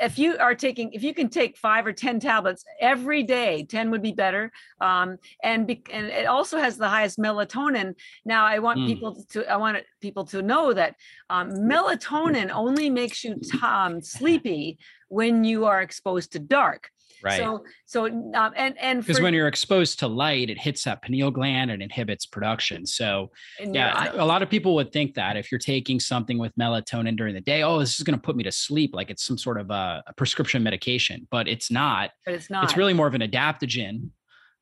[0.02, 3.92] if you are taking, if you can take five or 10 tablets every day, 10
[3.92, 4.52] would be better.
[4.80, 7.96] Um, and, be, and it also has the highest melatonin.
[8.26, 8.88] Now, I want mm.
[8.88, 10.96] people to, I want people to know that
[11.30, 16.90] um, melatonin only makes you t- um, sleepy when you are exposed to dark.
[17.24, 17.40] Right.
[17.40, 21.32] So, so, um, and and because when you're exposed to light, it hits that pineal
[21.32, 22.86] gland and inhibits production.
[22.86, 27.16] So, yeah, a lot of people would think that if you're taking something with melatonin
[27.16, 29.38] during the day, oh, this is going to put me to sleep, like it's some
[29.38, 32.12] sort of a, a, prescription medication, but it's not.
[32.26, 32.64] But it's not.
[32.64, 34.10] It's really more of an adaptogen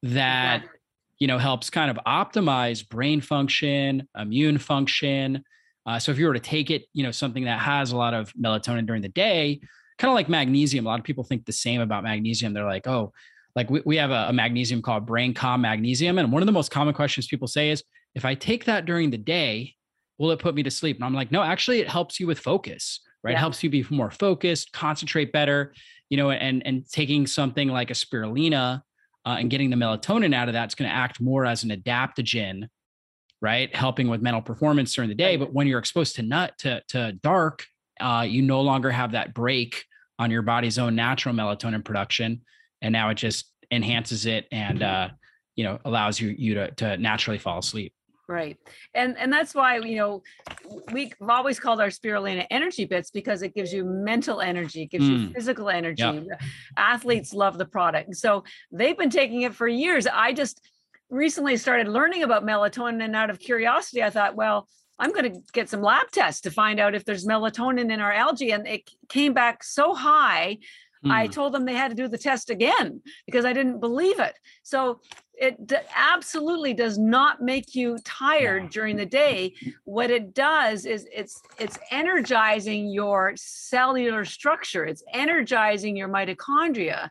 [0.04, 0.80] that exactly.
[1.20, 5.44] you know helps kind of optimize brain function, immune function.
[5.86, 8.14] Uh, so if you were to take it, you know, something that has a lot
[8.14, 9.60] of melatonin during the day,
[10.00, 10.86] kind of like magnesium.
[10.86, 12.54] A lot of people think the same about magnesium.
[12.54, 13.14] They're like, oh,
[13.56, 16.18] like we, we have a, a magnesium called brain calm magnesium.
[16.18, 17.84] And one of the most common questions people say is,
[18.16, 19.76] if I take that during the day,
[20.18, 20.98] will it put me to sleep?
[20.98, 23.32] And I'm like, no, actually, it helps you with focus, right?
[23.32, 23.38] Yeah.
[23.38, 25.74] It helps you be more focused, concentrate better,
[26.10, 28.82] you know, and and taking something like a spirulina
[29.26, 32.68] uh, and getting the melatonin out of that's going to act more as an adaptogen,
[33.42, 33.74] right?
[33.76, 35.38] Helping with mental performance during the day.
[35.38, 37.66] But when you're exposed to nut to to dark,
[38.00, 39.86] uh, you no longer have that break
[40.18, 42.42] on your body's own natural melatonin production,
[42.82, 45.10] and now it just enhances it and uh,
[45.56, 47.94] you know allows you you to to naturally fall asleep.
[48.30, 48.58] Right.
[48.94, 50.22] And and that's why, you know,
[50.92, 55.10] we've always called our spirulina energy bits because it gives you mental energy, it gives
[55.10, 55.30] mm.
[55.30, 56.04] you physical energy.
[56.04, 56.40] Yep.
[56.78, 58.16] Athletes love the product.
[58.16, 60.06] So they've been taking it for years.
[60.06, 60.62] I just
[61.10, 64.68] recently started learning about melatonin and out of curiosity, I thought, well,
[65.00, 68.12] I'm going to get some lab tests to find out if there's melatonin in our
[68.12, 68.52] algae.
[68.52, 70.58] And it came back so high.
[71.06, 71.12] Mm.
[71.12, 71.32] I hmm.
[71.32, 74.38] told them they had to do the test again because I didn't believe it.
[74.64, 75.00] So
[75.40, 79.54] it d- absolutely does not make you tired during the day.
[79.86, 84.86] What it does is it's it's energizing your cellular structure.
[84.86, 87.10] It's energizing your mitochondria.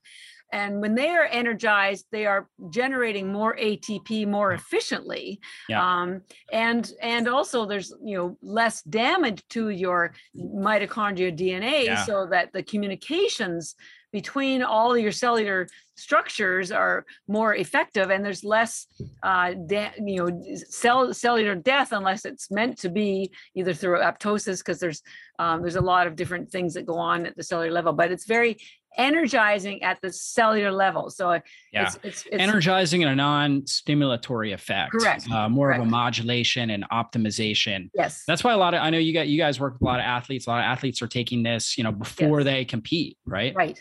[0.53, 5.83] And when they are energized they are generating more atp more efficiently Yeah.
[6.03, 12.05] um, and and also there's you know less damage to your mitochondria dna Yeah.
[12.05, 13.75] so that the communications
[14.13, 18.87] between all your cellular structures are more effective and there's less
[19.23, 24.59] uh, da- you know cell cellular death unless it's meant to be either through apoptosis
[24.59, 25.03] because there's
[25.39, 28.11] um, there's a lot of different things that go on at the cellular level but
[28.13, 28.57] it's very
[28.97, 31.31] energizing at the cellular level so
[31.73, 31.87] Yeah.
[31.87, 34.93] it's, it's, it's Energizing and a non-stimulatory effect.
[34.93, 35.31] Correct.
[35.31, 37.91] Uh, more of a modulation and optimization.
[37.95, 39.85] yes That's why a lot of I know you got you guys work with a
[39.85, 40.47] lot of athletes.
[40.47, 42.45] A lot of athletes are taking this, you know, before Yes.
[42.47, 43.55] they compete, right?
[43.55, 43.81] right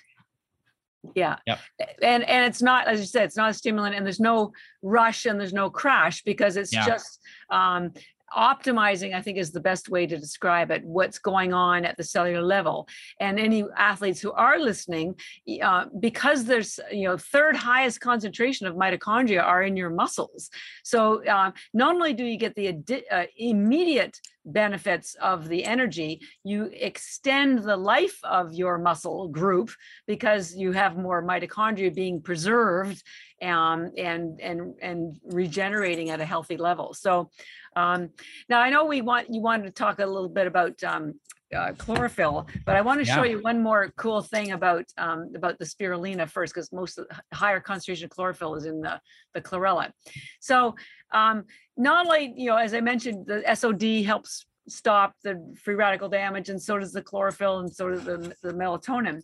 [1.15, 1.60] yeah Yep.
[2.02, 5.26] and and it's not as you said it's not a stimulant and there's no rush
[5.26, 6.86] and there's no crash because it's Yeah.
[6.86, 7.20] just
[7.52, 7.91] um
[8.36, 12.04] optimizing i think is the best way to describe it what's going on at the
[12.04, 12.86] cellular level
[13.22, 15.15] and any athletes who are listening
[15.63, 20.50] uh, because there's you know third highest concentration of mitochondria are in your muscles
[20.84, 26.22] so uh, not only do you get the addi- uh, immediate benefits of the energy
[26.44, 29.70] you extend the life of your muscle group
[30.08, 33.04] because you have more mitochondria being preserved
[33.42, 36.94] um, and and and regenerating at a healthy level.
[36.94, 37.30] So
[37.76, 38.10] um,
[38.50, 41.14] now I know we want you wanted to talk a little bit about um,
[41.56, 45.58] uh, chlorophyll, but I want to show you one more cool thing about um, about
[45.60, 49.00] the spirulina first, because most of the higher concentration of chlorophyll is in the
[49.34, 49.92] the chlorella.
[50.40, 50.76] So
[51.14, 51.46] um,
[51.78, 56.50] not only you know, as I mentioned, the SOD helps stop the free radical damage,
[56.50, 59.22] and so does the chlorophyll, and so does the, the melatonin.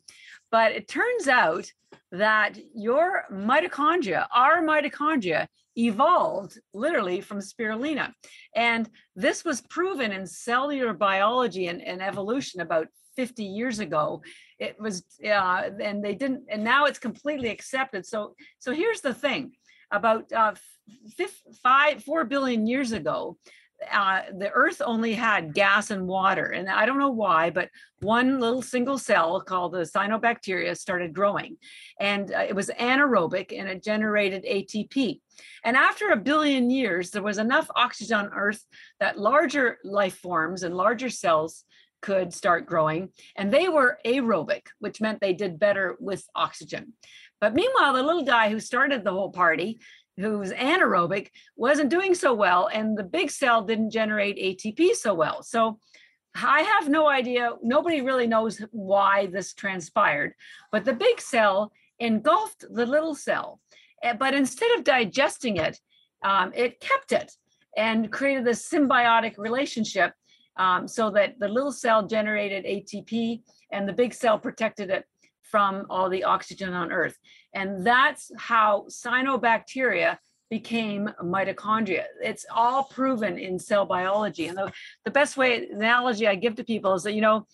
[0.53, 1.65] But it turns out
[2.11, 8.13] that your mitochondria, our mitochondria, evolved literally from spirulina.
[8.55, 12.85] And this was proven in cellular biology and, and evolution about
[13.15, 14.21] 50 years ago.
[14.59, 18.05] It was, uh, and they didn't, and now it's completely accepted.
[18.05, 19.53] So, so here's the thing
[19.89, 20.53] about uh,
[21.63, 23.37] five, four billion years ago,
[23.91, 26.45] uh, the earth only had gas and water.
[26.45, 27.69] And I don't know why, but
[28.01, 31.57] one little single cell called the cyanobacteria started growing.
[31.99, 35.19] And uh, it was anaerobic and it generated ATP.
[35.63, 38.63] And after a billion years, there was enough oxygen on earth
[38.99, 41.65] that larger life forms and larger cells
[42.01, 43.09] could start growing.
[43.35, 46.93] And they were aerobic, which meant they did better with oxygen.
[47.39, 49.79] But meanwhile, the little guy who started the whole party,
[50.17, 52.69] who was anaerobic, wasn't doing so well.
[52.71, 55.43] And the big cell didn't generate ATP so well.
[55.43, 55.79] So
[56.35, 57.51] I have no idea.
[57.61, 60.33] Nobody really knows why this transpired.
[60.71, 63.59] But the big cell engulfed the little cell.
[64.03, 65.79] Eh, But instead of digesting it,
[66.23, 67.31] um, it kept it
[67.75, 70.13] and created this symbiotic relationship
[70.57, 75.05] um, so that the little cell generated ATP and the big cell protected it
[75.53, 77.15] from all the oxygen on Earth.
[77.53, 80.17] And that's how cyanobacteria
[80.49, 82.05] became mitochondria.
[82.23, 84.47] It's all proven in cell biology.
[84.47, 84.71] And the,
[85.05, 87.45] the best way, the analogy I give to people is that, you know,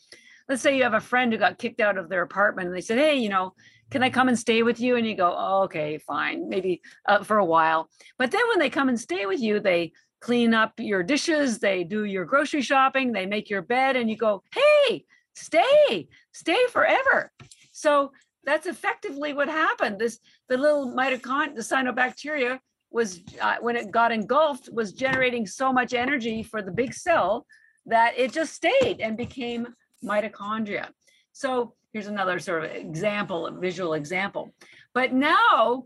[0.48, 2.80] let's say you have a friend who got kicked out of their apartment and they
[2.80, 3.54] said, hey, you know,
[3.92, 4.96] can I come and stay with you?
[4.96, 7.90] And you go, oh, okay, fine, maybe uh, for a while.
[8.18, 11.84] But then when they come and stay with you, they clean up your dishes, they
[11.84, 15.04] do your grocery shopping, they make your bed, and you go, hey,
[15.36, 17.34] stay, stay forever.
[17.80, 18.12] So
[18.44, 20.00] that's effectively what happened.
[20.00, 22.60] This the little mitochondria, the cyanobacteria,
[22.92, 27.46] was uh, when it got engulfed, was generating so much energy for the big cell
[27.86, 29.68] that it just stayed and became
[30.04, 30.90] mitochondria.
[31.32, 34.54] So here's another sort of example, a visual example.
[34.94, 35.86] But now,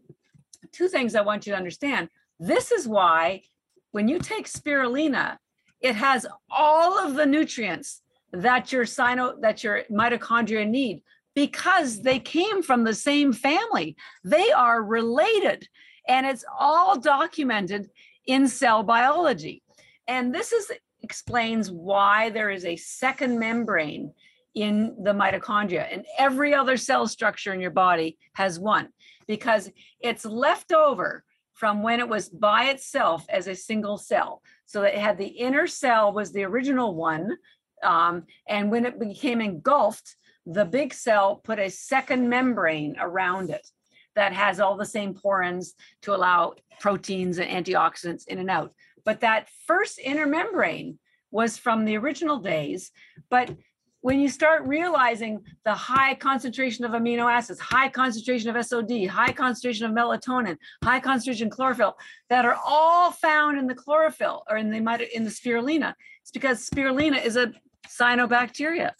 [0.71, 2.09] two things I want you to understand.
[2.39, 3.43] This is why
[3.91, 5.37] when you take spirulina,
[5.79, 8.01] it has all of the nutrients
[8.31, 11.03] that your cyno that your mitochondria need
[11.35, 13.95] because they came from the same family.
[14.23, 15.67] They are related
[16.07, 17.89] and it's all documented
[18.27, 19.63] in cell biology.
[20.07, 24.13] And this is explains why there is a second membrane
[24.55, 28.87] in the mitochondria and every other cell structure in your body has one
[29.27, 29.69] because
[29.99, 34.41] it's left over from when it was by itself as a single cell.
[34.65, 37.37] So it had the inner cell was the original one.
[37.83, 43.67] Um, and when it became engulfed, the big cell put a second membrane around it
[44.15, 45.69] that has all the same porins
[46.01, 48.73] to allow proteins and antioxidants in and out.
[49.05, 50.99] But that first inner membrane
[51.31, 52.91] was from the original days.
[53.29, 53.55] But
[54.01, 59.31] when you start realizing the high concentration of amino acids, high concentration of SOD, high
[59.31, 61.95] concentration of melatonin, high concentration of chlorophyll
[62.29, 64.77] that are all found in the chlorophyll or in the
[65.15, 67.53] in the spirulina, it's because spirulina is a
[67.87, 68.91] cyanobacteria.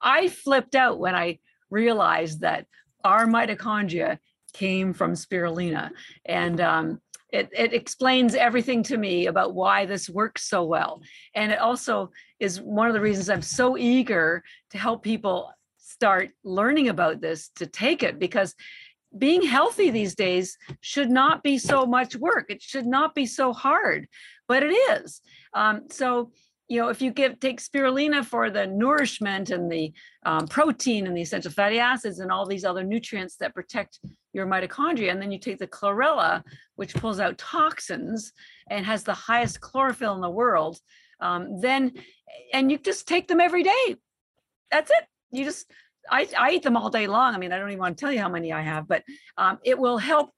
[0.00, 1.38] I flipped out when I
[1.70, 2.66] realized that
[3.04, 4.18] our mitochondria
[4.52, 5.90] came from spirulina.
[6.24, 7.00] And um,
[7.32, 11.02] it, it explains everything to me about why this works so well.
[11.34, 16.30] And it also is one of the reasons I'm so eager to help people start
[16.44, 18.54] learning about this to take it because
[19.16, 22.46] being healthy these days should not be so much work.
[22.48, 24.08] It should not be so hard,
[24.48, 25.20] but it is.
[25.54, 26.32] Um, so,
[26.68, 29.92] you know, if you give take spirulina for the nourishment and the
[30.24, 34.00] um, protein and the essential fatty acids and all these other nutrients that protect
[34.32, 36.42] your mitochondria, and then you take the chlorella,
[36.74, 38.32] which pulls out toxins
[38.68, 40.78] and has the highest chlorophyll in the world,
[41.20, 41.92] um, then
[42.52, 43.96] and you just take them every day.
[44.70, 45.06] That's it.
[45.30, 45.70] You just
[46.10, 47.34] I, I eat them all day long.
[47.34, 49.02] I mean, I don't even want to tell you how many I have, but
[49.36, 50.30] um, it will help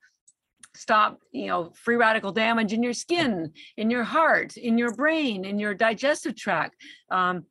[0.78, 5.44] stop you know free radical damage in your skin in your heart in your brain
[5.44, 6.76] in your digestive tract
[7.10, 7.44] um,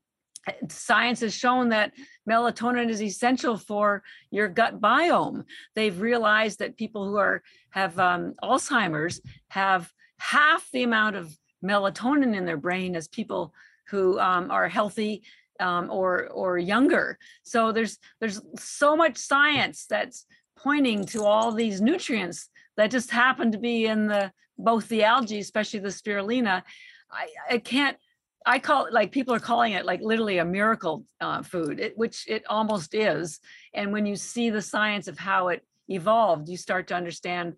[0.70, 1.92] science has shown that
[2.30, 4.02] melatonin is essential for
[4.32, 5.44] your gut biome
[5.76, 9.20] they've realized that people who are have um, alzheimer's
[9.50, 13.54] have half the amount of melatonin in their brain as people
[13.90, 15.24] who um, are healthy
[15.60, 17.18] um, or or younger.
[17.44, 20.26] So there's there's so much science that's
[20.58, 25.40] pointing to all these nutrients that just happened to be in the both the algae,
[25.40, 26.64] especially the spirulina.
[27.12, 27.98] I, I can't.
[28.46, 31.98] I call it like people are calling it like literally a miracle uh, food, it,
[31.98, 33.40] which it almost is.
[33.74, 37.56] And when you see the science of how it evolved, you start to understand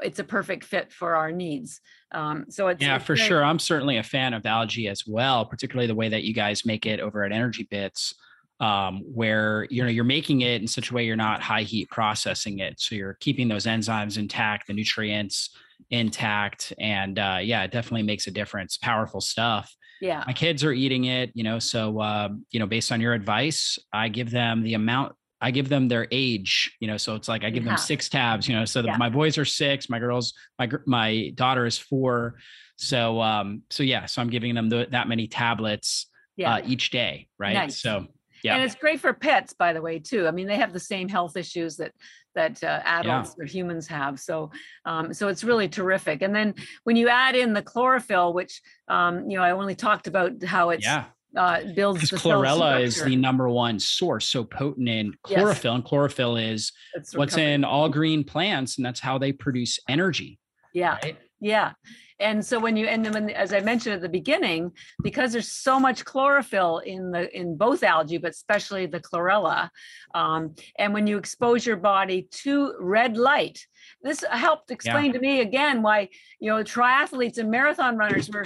[0.00, 1.80] it's a perfect fit for our needs.
[2.12, 3.44] Um, so it's yeah, it's for very- sure.
[3.44, 6.86] I'm certainly a fan of algae as well, particularly the way that you guys make
[6.86, 8.14] it over at Energy Bits,
[8.60, 11.88] um, where you know you're making it in such a way you're not high heat
[11.90, 15.50] processing it, so you're keeping those enzymes intact, the nutrients
[15.90, 18.76] intact, and uh, yeah, it definitely makes a difference.
[18.78, 19.74] Powerful stuff.
[20.00, 20.22] Yeah.
[20.26, 23.78] My kids are eating it, you know, so uh, you know, based on your advice,
[23.92, 27.44] I give them the amount I give them their age, you know, so it's like
[27.44, 27.70] I give Yeah.
[27.70, 28.96] them six tabs, you know, so Yeah.
[28.96, 32.38] my boys are six, my girls, my my daughter is four,
[32.76, 36.06] so um, so yeah, so I'm giving them the, that many tablets
[36.36, 36.54] Yeah.
[36.54, 37.54] uh, each day, right?
[37.54, 37.80] Nice.
[37.80, 38.06] So
[38.42, 38.54] yeah.
[38.54, 40.26] And it's great for pets, by the way, too.
[40.26, 41.92] I mean, they have the same health issues that
[42.34, 44.20] that uh, adults or humans have.
[44.20, 44.50] So,
[44.84, 46.22] um, so it's really terrific.
[46.22, 50.06] And then when you add in the chlorophyll, which um, you know, I only talked
[50.06, 54.88] about how it's yeah, uh, builds because chlorella is the number one source, so potent
[54.88, 55.38] in Yes.
[55.38, 56.72] chlorophyll, and chlorophyll is
[57.14, 60.38] what's in all green plants, and that's how they produce energy.
[60.72, 60.98] Yeah.
[61.02, 61.18] Right?
[61.40, 61.72] Yeah.
[62.20, 65.52] And so when you and then when, as I mentioned at the beginning, because there's
[65.52, 69.70] so much chlorophyll in the in both algae, but especially the chlorella,
[70.14, 73.66] um, and when you expose your body to red light,
[74.02, 76.08] this helped explain to me again why
[76.40, 78.44] you know triathletes and marathon runners were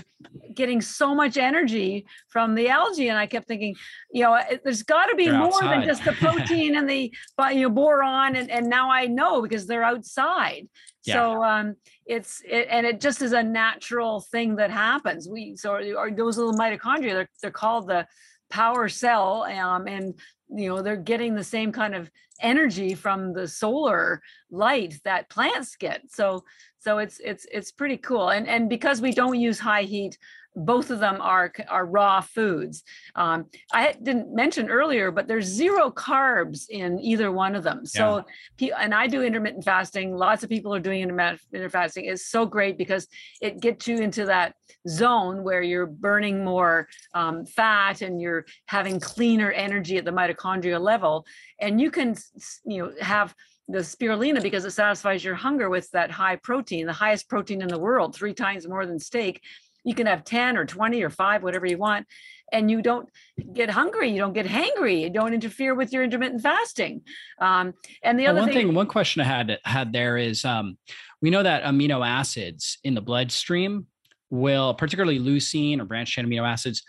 [0.54, 3.08] getting so much energy from the algae.
[3.08, 3.74] And I kept thinking,
[4.12, 7.54] you know, there's got to be They're more than just the protein and the but
[7.54, 10.68] you know, boron, and and now I know because they're outside.
[11.04, 11.14] Yeah.
[11.14, 11.76] So um,
[12.06, 15.28] it's it, and it just is a natural thing that happens.
[15.28, 18.06] We so or those little mitochondria they're they're called the
[18.50, 20.14] power cell, um, and
[20.48, 22.10] you know they're getting the same kind of
[22.42, 24.20] energy from the solar
[24.50, 26.02] light that plants get.
[26.10, 26.44] So
[26.78, 28.30] so it's it's it's pretty cool.
[28.30, 30.18] And and because we don't use high heat,
[30.54, 32.82] both of them are are raw foods.
[33.14, 37.86] Um, I didn't mention earlier, but there's zero carbs in either one of them.
[37.86, 38.24] So
[38.58, 40.14] pe- and I do intermittent fasting.
[40.14, 42.06] Lots of people are doing intermittent fasting.
[42.06, 43.08] It's so great because
[43.40, 44.54] it gets you into that
[44.88, 50.80] zone where you're burning more um, fat and you're having cleaner energy at the mitochondria
[50.80, 51.26] level,
[51.60, 52.16] and you can
[52.64, 53.34] you know have
[53.68, 57.68] the spirulina because it satisfies your hunger with that high protein, the highest protein in
[57.68, 59.40] the world, three times more than steak.
[59.84, 62.06] You can have 10 or 20 or five, whatever you want,
[62.52, 63.08] and you don't
[63.52, 67.02] get hungry, you don't get hangry, you don't interfere with your intermittent fasting.
[67.40, 67.72] Um,
[68.02, 70.78] and the Well, other one thing, thing, one question I had had there is, um,
[71.20, 73.86] we know that amino acids in the bloodstream
[74.30, 76.82] will, particularly leucine or branched chain amino acids,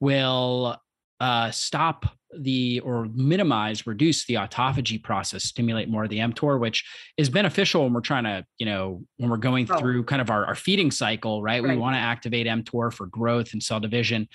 [0.00, 0.76] will
[1.20, 6.84] uh, stop the or minimize, reduce the autophagy process, stimulate more of the mTOR, which
[7.16, 9.78] is beneficial when we're trying to, you know, when we're going Oh.
[9.78, 11.62] through kind of our, our feeding cycle, right?
[11.62, 14.28] We want to activate mTOR for growth and cell division.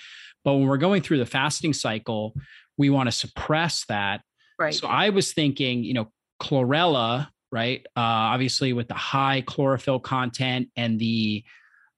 [0.44, 2.34] But when we're going through the fasting cycle,
[2.76, 4.22] we want to suppress that
[4.58, 4.74] right?
[4.74, 6.10] so I was thinking, you know,
[6.42, 7.86] chlorella, right?
[7.96, 11.44] Uh, obviously with the high chlorophyll content and the,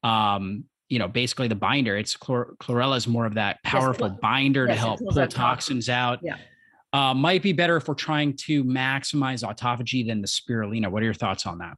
[0.02, 1.96] um, you know, basically the binder.
[1.96, 5.08] It's chlor- chlorella is more of that powerful chl- binder to yes, it help pull
[5.08, 5.34] toxins.
[5.34, 6.20] toxins out.
[6.22, 6.36] Yeah.
[6.92, 10.90] Uh, might be better if we're trying to maximize autophagy than the spirulina.
[10.90, 11.76] What are your thoughts on that?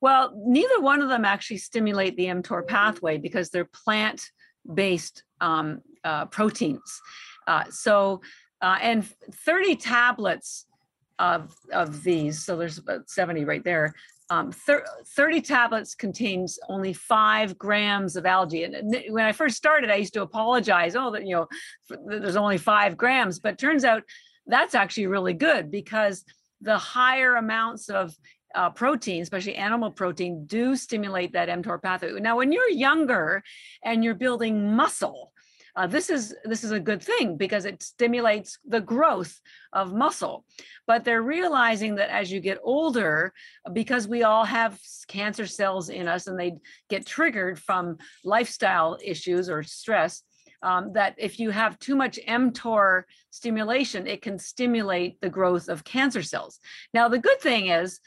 [0.00, 6.26] Well, neither one of them actually stimulate the mTOR pathway because they're plant-based um, uh,
[6.26, 7.00] proteins.
[7.46, 8.20] Uh, so,
[8.60, 10.66] uh, and 30 tablets
[11.18, 13.92] of, of these, so there's about 70 right there.
[14.32, 18.64] Um, thir- 30 tablets contains only five grams of algae.
[18.64, 21.48] And when I first started, I used to apologize, oh, that, you know,
[22.06, 24.04] there's only five grams, but turns out
[24.46, 26.24] that's actually really good because
[26.62, 28.16] the higher amounts of
[28.54, 32.12] uh, protein, especially animal protein, do stimulate that mTOR pathway.
[32.12, 33.42] Now, when you're younger
[33.84, 35.31] and you're building muscle,
[35.74, 39.40] uh, this is this is a good thing because it stimulates the growth
[39.72, 40.44] of muscle.
[40.86, 43.32] But they're realizing that as you get older,
[43.72, 46.56] because we all have cancer cells in us and they
[46.90, 50.22] get triggered from lifestyle issues or stress,
[50.62, 55.84] um, that if you have too much mTOR stimulation, it can stimulate the growth of
[55.84, 56.58] cancer cells.
[56.92, 58.00] Now, the good thing is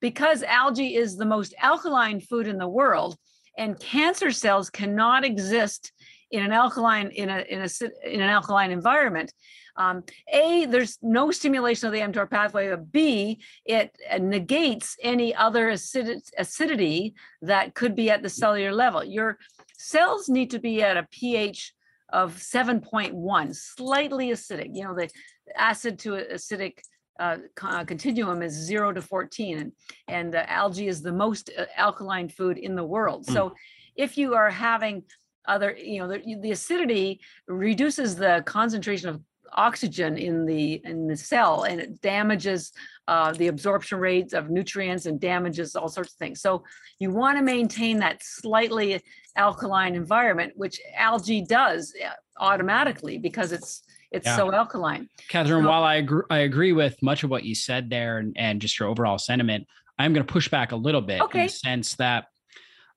[0.00, 3.16] because algae is the most alkaline food in the world,
[3.56, 5.92] and cancer cells cannot exist
[6.32, 7.68] in an alkaline in a in a
[8.04, 9.32] in an alkaline environment.
[9.76, 10.02] Um,
[10.32, 12.70] a there's no stimulation of the mTOR pathway.
[12.70, 18.72] But B it uh, negates any other acid, acidity that could be at the cellular
[18.72, 19.04] level.
[19.04, 19.38] Your
[19.76, 21.74] cells need to be at a pH
[22.12, 24.70] of 7.1, slightly acidic.
[24.74, 25.08] You know the
[25.56, 26.78] acid to acidic
[27.20, 29.72] uh, uh, continuum is zero to 14 and,
[30.08, 33.32] and uh, algae is the most uh, alkaline food in the world Mm.
[33.34, 33.54] so
[33.96, 35.04] if you are having
[35.46, 39.20] other you know the, the acidity reduces the concentration of
[39.54, 42.72] oxygen in the in the cell and it damages
[43.08, 46.40] uh, the absorption rates of nutrients and damages all sorts of things.
[46.40, 46.64] So
[46.98, 49.02] you want to maintain that slightly
[49.36, 52.10] alkaline environment which algae does uh,
[52.42, 54.36] automatically because it's it's Yeah.
[54.36, 55.08] so alkaline.
[55.28, 58.36] Catharine, So- while I agree, I agree with much of what you said there and,
[58.38, 59.66] and just your overall sentiment,
[59.98, 62.26] I'm going to push back a little bit in the sense that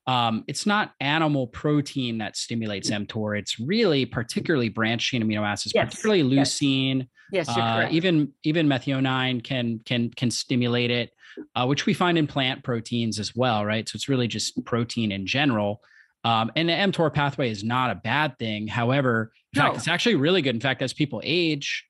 [0.07, 3.37] um, it's not animal protein that stimulates mTOR.
[3.39, 8.31] It's really particularly branched chain amino acids, Yes, particularly leucine, yes you're uh, correct even
[8.43, 11.09] even methionine can can can stimulate it,
[11.55, 13.89] uh, which we find in plant proteins as well, right?
[13.89, 15.81] So it's really just protein in general.
[16.23, 18.67] Um, and the mTOR pathway is not a bad thing.
[18.67, 19.77] However, in fact, No.
[19.77, 20.55] it's actually really good.
[20.55, 21.85] In fact, as people age,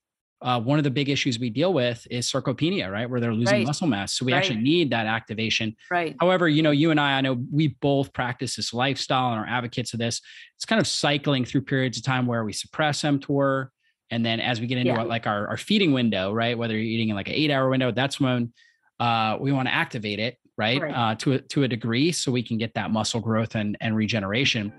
[0.46, 3.10] uh, one of the big issues we deal with is sarcopenia, right?
[3.10, 3.66] Where they're losing Right.
[3.66, 4.14] muscle mass.
[4.14, 4.38] So we Right.
[4.38, 5.76] actually need that activation.
[5.90, 9.40] right However, you know, you and I, I know we both practice this lifestyle and
[9.42, 10.22] are advocates of this.
[10.56, 13.70] It's kind of cycling through periods of time where we suppress mTOR.
[14.12, 14.98] And then as we get into Yeah.
[15.00, 16.56] what, like our, our feeding window, right?
[16.56, 18.54] Whether you're eating in like an eight hour window, that's when
[19.00, 20.80] uh, we want to activate it, right?
[20.80, 20.94] Right.
[20.94, 23.96] Uh, to, a, to a degree so we can get that muscle growth and, and
[23.96, 24.72] regeneration.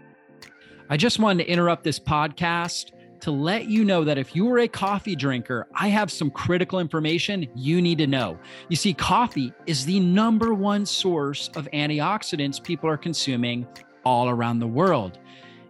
[0.89, 4.59] I just wanted to interrupt this podcast to let you know that if you are
[4.59, 8.39] a coffee drinker, I have some critical information you need to know.
[8.69, 13.67] You see, coffee is the number one source of antioxidants people are consuming
[14.05, 15.19] all around the world.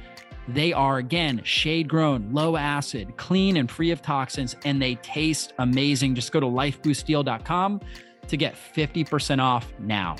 [0.49, 5.51] They are again shade grown, low acid, clean and free of toxins, and they taste
[5.59, 6.15] amazing.
[6.15, 7.81] Just go to lifeboostdeal.com
[8.27, 10.15] to get 50% off now.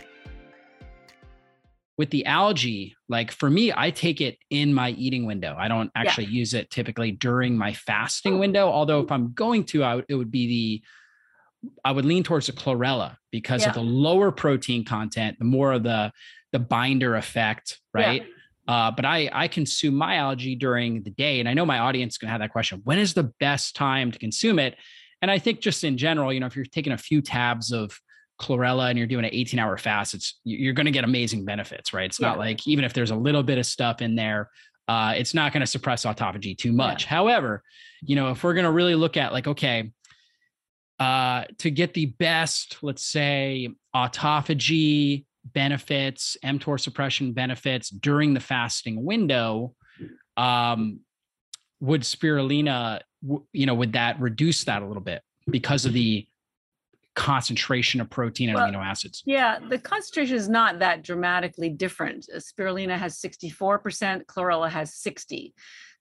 [1.98, 5.56] With the algae, like for me, I take it in my eating window.
[5.58, 8.68] I don't actually use it typically during my fasting window.
[8.68, 10.84] Although, if I'm going to, I it would be the
[11.84, 13.70] I would lean towards the chlorella because Yeah.
[13.70, 16.12] of the lower protein content, the more of the
[16.54, 18.24] the binder effect, right?
[18.26, 18.34] Yeah.
[18.74, 22.16] Uh, but I I consume my algae during the day, and I know my audience
[22.16, 24.76] is going to have that question: When is the best time to consume it?
[25.22, 28.00] And I think just in general, you know, if you're taking a few tabs of
[28.40, 31.92] chlorella and you're doing an 18 hour fast, it's you're going to get amazing benefits,
[31.94, 32.06] right?
[32.06, 32.30] It's yeah.
[32.30, 34.50] not like even if there's a little bit of stuff in there,
[34.88, 37.04] uh, it's not going to suppress autophagy too much.
[37.04, 37.10] Yeah.
[37.10, 37.64] However,
[38.02, 39.92] you know, if we're going to really look at like, okay,
[41.00, 49.04] uh, to get the best, let's say, autophagy benefits, mTOR suppression benefits during the fasting
[49.04, 49.74] window,
[50.36, 51.00] um,
[51.80, 53.02] would spirulina,
[53.54, 56.28] you know, would that reduce that a little bit because of the
[57.16, 59.24] concentration of protein and well, amino acids?
[59.26, 62.28] Yeah, the concentration is not that dramatically different.
[62.34, 65.54] Uh, spirulina has 64%, chlorella has 60.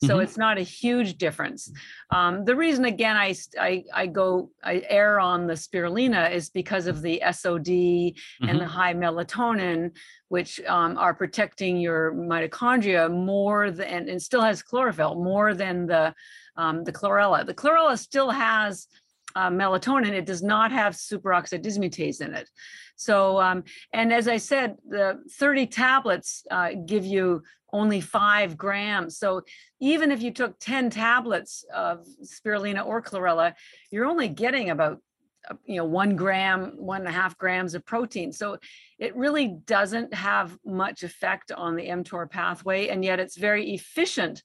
[0.05, 0.23] So mm-hmm.
[0.25, 1.73] it's not a huge difference.
[2.11, 6.87] Um, the reason, again, I, I, I go, I err on the spirulina is because
[6.87, 8.49] of the SOD mm-hmm.
[8.49, 8.73] and the mm-hmm.
[8.73, 9.97] high melatonin,
[10.29, 16.15] which um, are protecting your mitochondria more than, and still has chlorophyll more than the,
[16.57, 17.47] um, the chlorella.
[17.47, 18.89] The chlorella still has
[19.37, 22.49] uh, melatonin, it does not have superoxide dismutase in it.
[22.97, 29.19] So, um, and as I said, the 30 tablets uh, give you only five grams.
[29.19, 29.43] So
[29.81, 33.53] even if you took 10 tablets of spirulina or chlorella,
[33.91, 35.03] you're only getting about
[35.51, 38.59] uh, you know one gram one and a half grams of protein so
[38.99, 44.43] it really doesn't have much effect on the mtor pathway and yet it's very efficient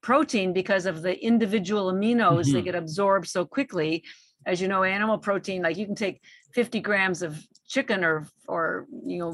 [0.00, 2.52] protein because of the individual aminos mm-hmm.
[2.52, 4.02] that get absorbed so quickly
[4.48, 6.22] as you know, animal protein, like you can take
[6.54, 7.38] 50 grams of
[7.68, 9.32] chicken or or you know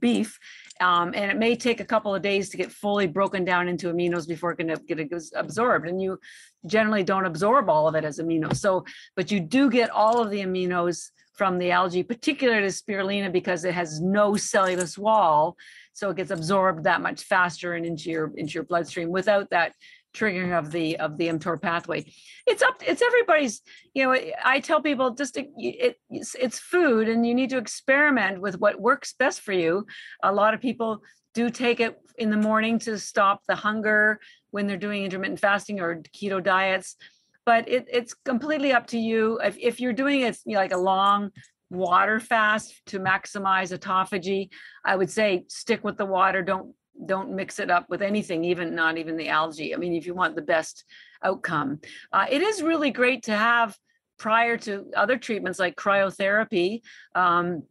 [0.00, 0.38] beef,
[0.80, 3.92] um, and it may take a couple of days to get fully broken down into
[3.92, 5.86] aminos before it can get absorbed.
[5.88, 6.18] And you
[6.66, 8.56] generally don't absorb all of it as aminos.
[8.56, 8.84] So,
[9.14, 13.72] but you do get all of the aminos from the algae, particularly spirulina, because it
[13.72, 15.56] has no cellulose wall,
[15.92, 19.74] so it gets absorbed that much faster and into your into your bloodstream without that
[20.14, 22.04] triggering of the of the mTOR pathway.
[22.46, 22.82] It's up.
[22.86, 23.62] It's everybody's.
[23.94, 27.58] You know, I tell people just to, it, it's, it's food, and you need to
[27.58, 29.86] experiment with what works best for you.
[30.22, 31.02] A lot of people
[31.34, 35.80] do take it in the morning to stop the hunger when they're doing intermittent fasting
[35.80, 36.96] or keto diets.
[37.46, 39.40] But it, it's completely up to you.
[39.42, 41.30] If, if you're doing it you know, like a long
[41.70, 44.50] water fast to maximize autophagy,
[44.84, 46.42] I would say stick with the water.
[46.42, 46.74] Don't
[47.06, 49.74] don't mix it up with anything, even not even the algae.
[49.74, 50.84] I mean, if you want the best
[51.22, 51.80] outcome,
[52.12, 53.76] uh, it is really great to have
[54.18, 56.82] prior to other treatments like cryotherapy.
[57.14, 57.62] Um,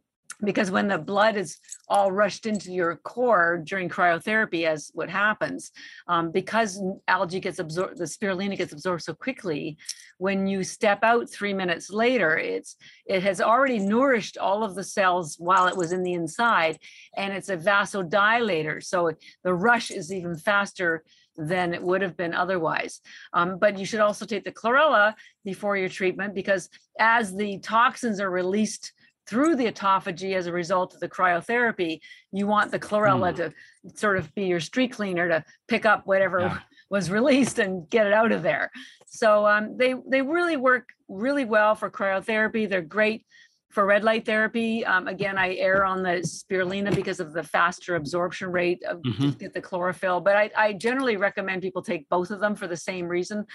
[0.42, 5.70] because when the blood is all rushed into your core during cryotherapy as what happens
[6.08, 9.76] um, because algae gets absorbed the spirulina gets absorbed so quickly
[10.18, 12.76] when you step out three minutes later it's
[13.06, 16.78] it has already nourished all of the cells while it was in the inside
[17.16, 19.12] and it's a vasodilator so
[19.44, 21.02] the rush is even faster
[21.36, 23.00] than it would have been otherwise.
[23.32, 25.14] Um, but you should also take the chlorella
[25.44, 26.68] before your treatment because
[26.98, 28.92] as the toxins are released
[29.26, 32.00] through the autophagy as a result of the cryotherapy,
[32.32, 33.36] you want the chlorella mm.
[33.36, 33.52] to
[33.94, 36.58] sort of be your street cleaner to pick up whatever yeah.
[36.90, 38.70] was released and get it out of there.
[39.06, 42.68] So um, they they really work really well for cryotherapy.
[42.68, 43.24] They're great
[43.70, 44.84] for red light therapy.
[44.84, 49.30] Um, again, I err on the spirulina because of the faster absorption rate of mm-hmm.
[49.30, 50.20] get the chlorophyll.
[50.20, 53.46] But I, I generally recommend people take both of them for the same reason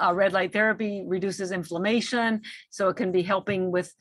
[0.00, 3.92] uh, red light therapy reduces inflammation, so it can be helping with,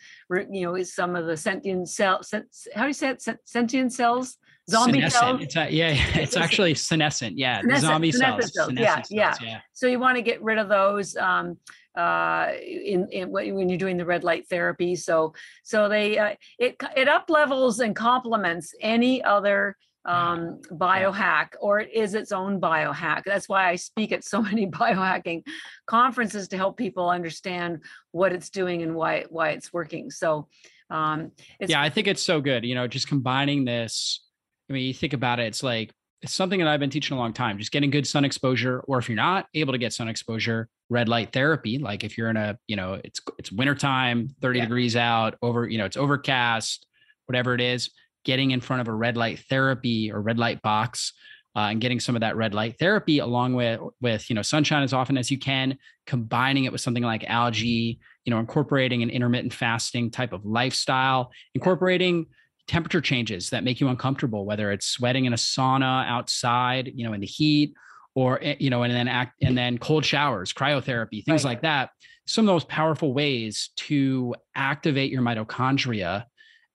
[0.51, 2.33] you know, some of the sentient cells.
[2.75, 3.23] How do you say it?
[3.45, 4.37] Sentient cells,
[4.69, 5.23] zombie senescent.
[5.23, 5.41] cells.
[5.41, 7.37] It's a, yeah, it's actually senescent.
[7.37, 8.53] Yeah, senescent, zombie cells.
[8.53, 8.73] cells.
[8.73, 9.59] Yeah, yeah, yeah.
[9.73, 11.15] So you want to get rid of those.
[11.15, 11.57] Um,
[11.95, 14.95] uh, in, in when you're doing the red light therapy.
[14.95, 21.79] So so they uh, it it up levels and complements any other um, biohack or
[21.79, 23.23] it is its own biohack.
[23.25, 25.45] That's why I speak at so many biohacking
[25.87, 30.11] conferences to help people understand what it's doing and why why it's working.
[30.11, 30.47] So
[30.89, 32.65] um, it's- yeah, I think it's so good.
[32.65, 34.21] You know, just combining this.
[34.69, 35.91] I mean, you think about it, it's like
[36.21, 37.57] it's something that I've been teaching a long time.
[37.57, 41.09] Just getting good sun exposure, or if you're not able to get sun exposure, red
[41.09, 41.79] light therapy.
[41.79, 44.65] Like if you're in a, you know, it's it's wintertime, 30 yeah.
[44.65, 46.87] degrees out, over, you know, it's overcast,
[47.25, 47.89] whatever it is
[48.23, 51.13] getting in front of a red light therapy or red light box
[51.55, 54.83] uh, and getting some of that red light therapy along with with you know sunshine
[54.83, 59.09] as often as you can combining it with something like algae you know incorporating an
[59.09, 62.25] intermittent fasting type of lifestyle incorporating
[62.67, 67.13] temperature changes that make you uncomfortable whether it's sweating in a sauna outside you know
[67.13, 67.73] in the heat
[68.15, 71.51] or eh, you know and then act and then cold showers cryotherapy things right.
[71.51, 71.89] like that
[72.25, 76.23] some of those powerful ways to activate your mitochondria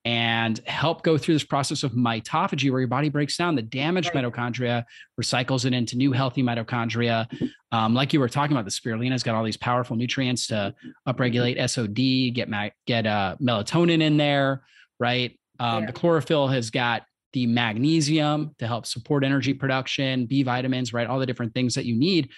[0.05, 4.11] and help go through this process of mitophagy where your body breaks down the damaged
[4.15, 4.23] right.
[4.23, 4.85] mitochondria,
[5.19, 7.27] recycles it into new healthy mitochondria.
[7.71, 10.73] Um, like you were talking about, the spirulina's got all these powerful nutrients to
[11.07, 14.63] upregulate SOD, get ma- get uh, melatonin in there,
[14.99, 15.37] right?
[15.59, 15.87] Um, yeah.
[15.87, 21.07] The chlorophyll has got the magnesium to help support energy production, B vitamins, right?
[21.07, 22.29] All the different things that you need.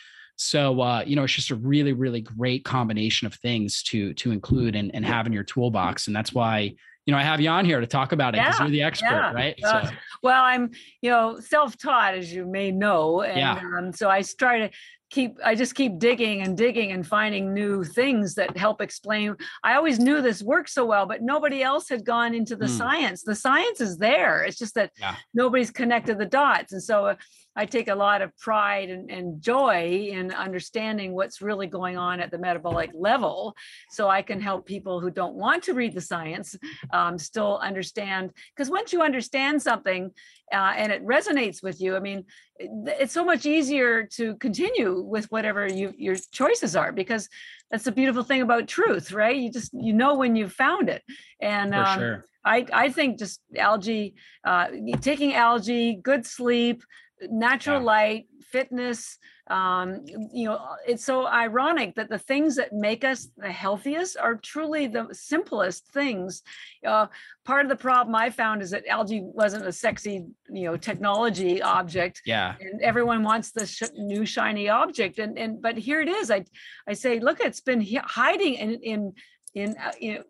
[0.42, 4.32] So uh, you know, it's just a really, really great combination of things to to
[4.32, 6.08] include and, and have in your toolbox.
[6.08, 6.74] And that's why
[7.06, 8.82] you know I have you on here to talk about it because yeah, you're the
[8.82, 9.34] expert, yeah.
[9.34, 9.64] right?
[9.64, 9.94] Uh, so.
[10.24, 10.72] Well, I'm
[11.02, 13.78] you know self-taught, as you may know, and yeah.
[13.78, 14.70] um, so I try to
[15.12, 19.76] keep i just keep digging and digging and finding new things that help explain i
[19.76, 22.78] always knew this worked so well but nobody else had gone into the mm.
[22.78, 24.92] science the science is there it's just that
[25.34, 27.16] nobody's connected the dots and so uh,
[27.56, 32.20] I take a lot of pride and, and, joy in understanding what's really going on
[32.20, 33.56] at the metabolic level
[33.90, 36.56] so I can help people who don't want to read the science
[36.94, 38.32] um, still understand.
[38.56, 40.12] Because once you understand something
[40.54, 42.26] uh, and it resonates with you, I mean,
[42.60, 47.28] it's so much easier to continue with whatever you, your choices are because
[47.70, 49.36] that's the beautiful thing about truth, right?
[49.36, 51.02] You just, you know, when you've found it.
[51.42, 52.26] And um, sure.
[52.46, 54.68] I, I think just algae, uh,
[55.02, 56.84] taking algae, good sleep,
[57.30, 57.86] natural yeah.
[57.86, 59.18] light, fitness.
[59.48, 64.36] Um, you know, it's so ironic that the things that make us the healthiest are
[64.36, 66.42] truly the simplest things.
[66.86, 67.08] Uh,
[67.44, 71.62] part of the problem I found is that algae wasn't a sexy, you know, technology
[71.62, 72.22] object.
[72.26, 72.56] Yeah.
[72.60, 75.20] And everyone wants this sh- new shiny object.
[75.20, 76.32] And and but here it is.
[76.32, 76.46] I
[76.88, 79.14] I say, look, it's been hiding in in
[79.54, 80.24] in uh, you know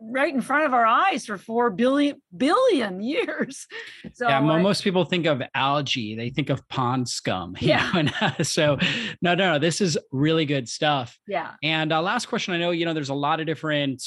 [0.00, 3.66] right in front of our eyes for four billion billion years.
[4.12, 7.56] So yeah, most people think of algae, they think of pond scum.
[7.60, 8.40] Yeah.
[8.42, 8.78] so
[9.20, 11.18] no, no, no, this is really good stuff.
[11.26, 11.52] Yeah.
[11.62, 14.02] And uh, last question, I know you know there's a lot of different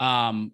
[0.00, 0.52] um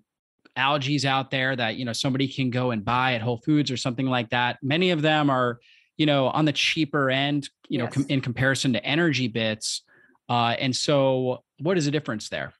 [0.56, 3.76] algae out there that you know somebody can go and buy at Whole Foods or
[3.76, 4.58] something like that.
[4.62, 5.60] Many of them are
[5.96, 7.86] you know on the cheaper end, you yes.
[7.86, 9.82] know, com- in comparison to energy bits.
[10.28, 12.52] Uh, and so, what is the difference there?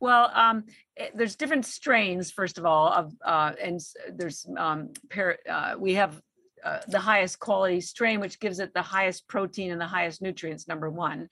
[0.00, 0.64] Well, um,
[0.96, 3.80] it, there's different strains, first of all, of uh, and
[4.12, 4.90] there's um,
[5.50, 6.20] uh, we have
[6.64, 10.66] uh, the highest quality strain, which gives it the highest protein and the highest nutrients.
[10.66, 11.28] Number one,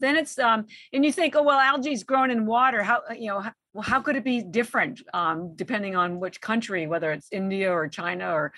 [0.00, 2.82] then it's um, and you think, oh well, algae is grown in water.
[2.82, 3.40] How you know?
[3.40, 7.70] How, well, how could it be different um, depending on which country, whether it's India
[7.70, 8.52] or China or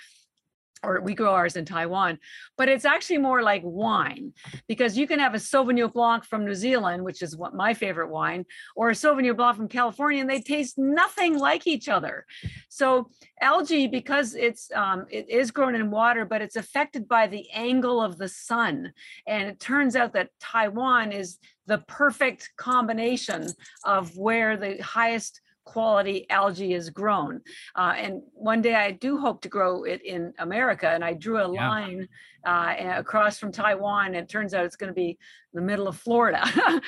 [0.83, 2.19] or we grow ours in Taiwan,
[2.57, 4.33] but it's actually more like wine
[4.67, 8.09] because you can have a Sauvignon Blanc from New Zealand, which is what my favorite
[8.09, 8.45] wine,
[8.77, 12.25] or a Sauvignon Blanc from California, and they taste nothing like each other.
[12.69, 13.11] So
[13.41, 18.01] algae, because it's um, it is grown in water, but it's affected by the angle
[18.01, 18.93] of the sun,
[19.27, 23.47] and it turns out that Taiwan is the perfect combination
[23.85, 25.41] of where the highest
[25.71, 27.41] quality algae is grown.
[27.77, 30.89] Uh, and one day I do hope to grow it in America.
[30.89, 31.69] And I drew a yeah.
[31.69, 32.09] line
[32.45, 34.07] uh, across from Taiwan.
[34.07, 35.17] And it turns out it's going to be
[35.55, 36.43] the middle of Florida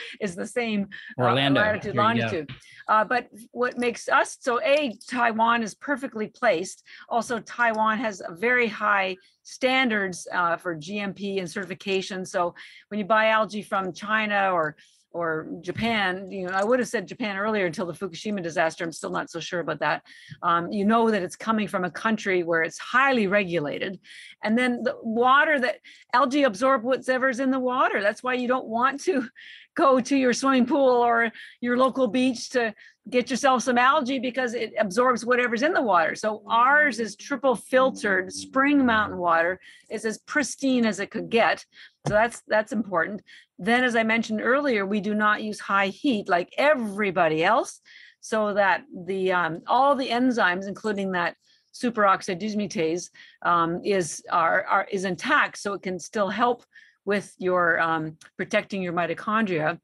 [0.20, 1.61] is the same uh, Orlando.
[1.61, 2.51] Uh, latitude, longitude.
[2.89, 6.83] Uh, but what makes us, so A, Taiwan is perfectly placed.
[7.09, 12.26] Also, Taiwan has a very high standards uh, for GMP and certification.
[12.26, 12.53] So
[12.89, 14.76] when you buy algae from China or
[15.12, 18.84] or Japan, you know, I would have said Japan earlier until the Fukushima disaster.
[18.84, 20.02] I'm still not so sure about that.
[20.42, 24.00] Um, you know that it's coming from a country where it's highly regulated.
[24.42, 25.76] And then the water that
[26.14, 28.00] algae absorb whatever's in the water.
[28.00, 29.28] That's why you don't want to
[29.74, 32.74] go to your swimming pool or your local beach to
[33.11, 36.14] get yourself some algae because it absorbs whatever's in the water.
[36.14, 39.61] So ours is triple filtered spring mountain water.
[39.90, 41.64] It's as pristine as it could get.
[42.07, 43.22] So that's that's important.
[43.59, 47.80] Then, as I mentioned earlier, we do not use high heat like everybody else,
[48.20, 51.36] so that the um, all the enzymes, including that
[51.74, 53.11] superoxide dismutase,
[53.42, 56.64] um, is are, are is intact, so it can still help
[57.05, 59.78] with your um, protecting your mitochondria.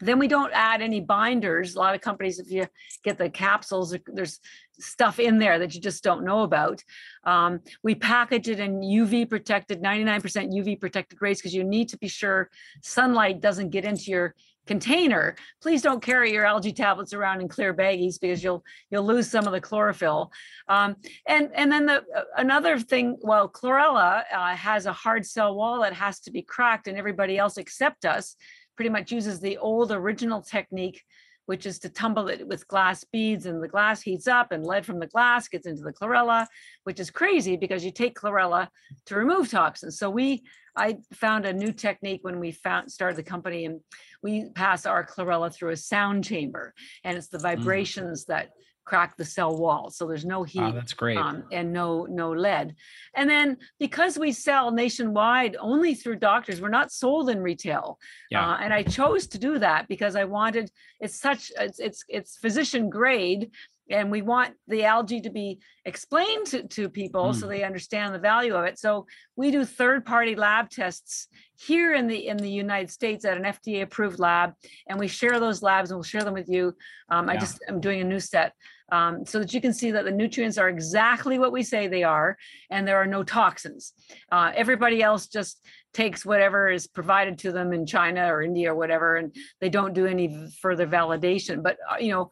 [0.00, 1.74] Then we don't add any binders.
[1.74, 2.66] A lot of companies, if you
[3.04, 4.40] get the capsules, there's
[4.78, 6.82] stuff in there that you just don't know about.
[7.24, 11.98] Um, we package it in UV protected, 99% UV protected grades because you need to
[11.98, 12.48] be sure
[12.82, 14.34] sunlight doesn't get into your
[14.68, 15.34] container.
[15.60, 19.46] Please don't carry your algae tablets around in clear baggies because you'll you'll lose some
[19.46, 20.30] of the chlorophyll.
[20.68, 20.94] Um,
[21.26, 25.80] and and then the uh, another thing, well, chlorella uh, has a hard cell wall
[25.80, 28.36] that has to be cracked, and everybody else except us
[28.78, 31.02] pretty much uses the old original technique
[31.46, 34.84] which is to tumble it with glass beads and the glass heats up and lead
[34.86, 36.46] from the glass gets into the chlorella,
[36.84, 38.68] which is crazy because you take chlorella
[39.06, 39.98] to remove toxins.
[39.98, 40.44] So we,
[40.76, 43.80] I found a new technique when we found started the company and
[44.22, 47.42] we pass our chlorella through a sound chamber and it's the mm.
[47.42, 48.26] vibrations mm.
[48.26, 48.50] that
[48.88, 49.90] crack the cell wall.
[49.90, 50.62] So there's no heat.
[50.62, 51.18] Oh, that's great.
[51.18, 52.74] Um, and no no lead.
[53.14, 57.98] And then because we sell nationwide only through doctors, we're not sold in retail.
[58.30, 58.48] Yeah.
[58.48, 60.70] Uh, and I chose to do that because I wanted
[61.00, 63.50] it's such it's it's it's physician grade
[63.90, 67.50] and we want the algae to be explained to, to people so Mm.
[67.50, 68.78] they understand the value of it.
[68.78, 73.36] So we do third party lab tests here in the in the united states at
[73.36, 74.48] an fda approved lab
[74.88, 76.64] and we share those labs and we'll share them with you.
[77.12, 78.52] Um, i just i'm doing a new set.
[78.98, 82.04] Um, so that you can see that the nutrients are exactly what we say they
[82.16, 82.30] are
[82.70, 83.92] and there are no toxins.
[84.34, 85.54] Uh, everybody else just
[86.00, 89.28] takes whatever is provided to them in china or india or whatever and
[89.60, 90.26] they don't do any
[90.62, 91.56] further validation.
[91.66, 92.24] But uh, you know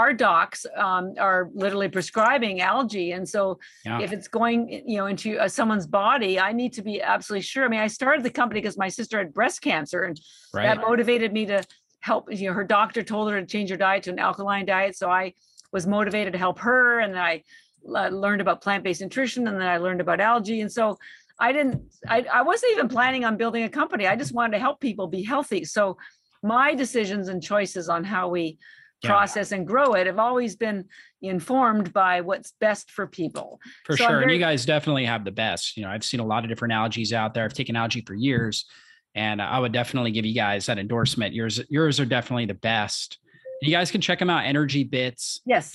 [0.00, 4.00] our docs um, are literally prescribing algae and so Yeah.
[4.00, 7.64] if it's going you know into uh, someone's body i need to be absolutely sure.
[7.64, 10.16] I mean i started the company because my sister had breast cancer and
[10.54, 10.66] Right.
[10.66, 11.64] that motivated me to
[12.00, 14.96] help you know her doctor told her to change her diet to an alkaline diet.
[14.96, 15.34] So i
[15.72, 17.42] was motivated to help her and then i
[17.96, 20.60] uh, learned about plant-based nutrition and then i learned about algae.
[20.60, 20.84] And so
[21.40, 24.06] i didn't I, I wasn't even planning on building a company.
[24.06, 25.64] I just wanted to help people be healthy.
[25.64, 25.96] So
[26.42, 28.58] my decisions and choices on how we
[29.02, 29.10] Yeah.
[29.10, 30.84] process and grow it have always been
[31.22, 34.20] informed by what's best for people For So sure.
[34.20, 35.76] and you guys definitely have the best.
[35.76, 37.44] You know, I've seen a lot of different algaes out there.
[37.44, 38.64] I've taken algae for years.
[39.14, 41.34] And I would definitely give you guys that endorsement.
[41.34, 43.18] Yours, yours are definitely the best.
[43.60, 45.42] You guys can check them out, energybits.com.
[45.44, 45.72] yes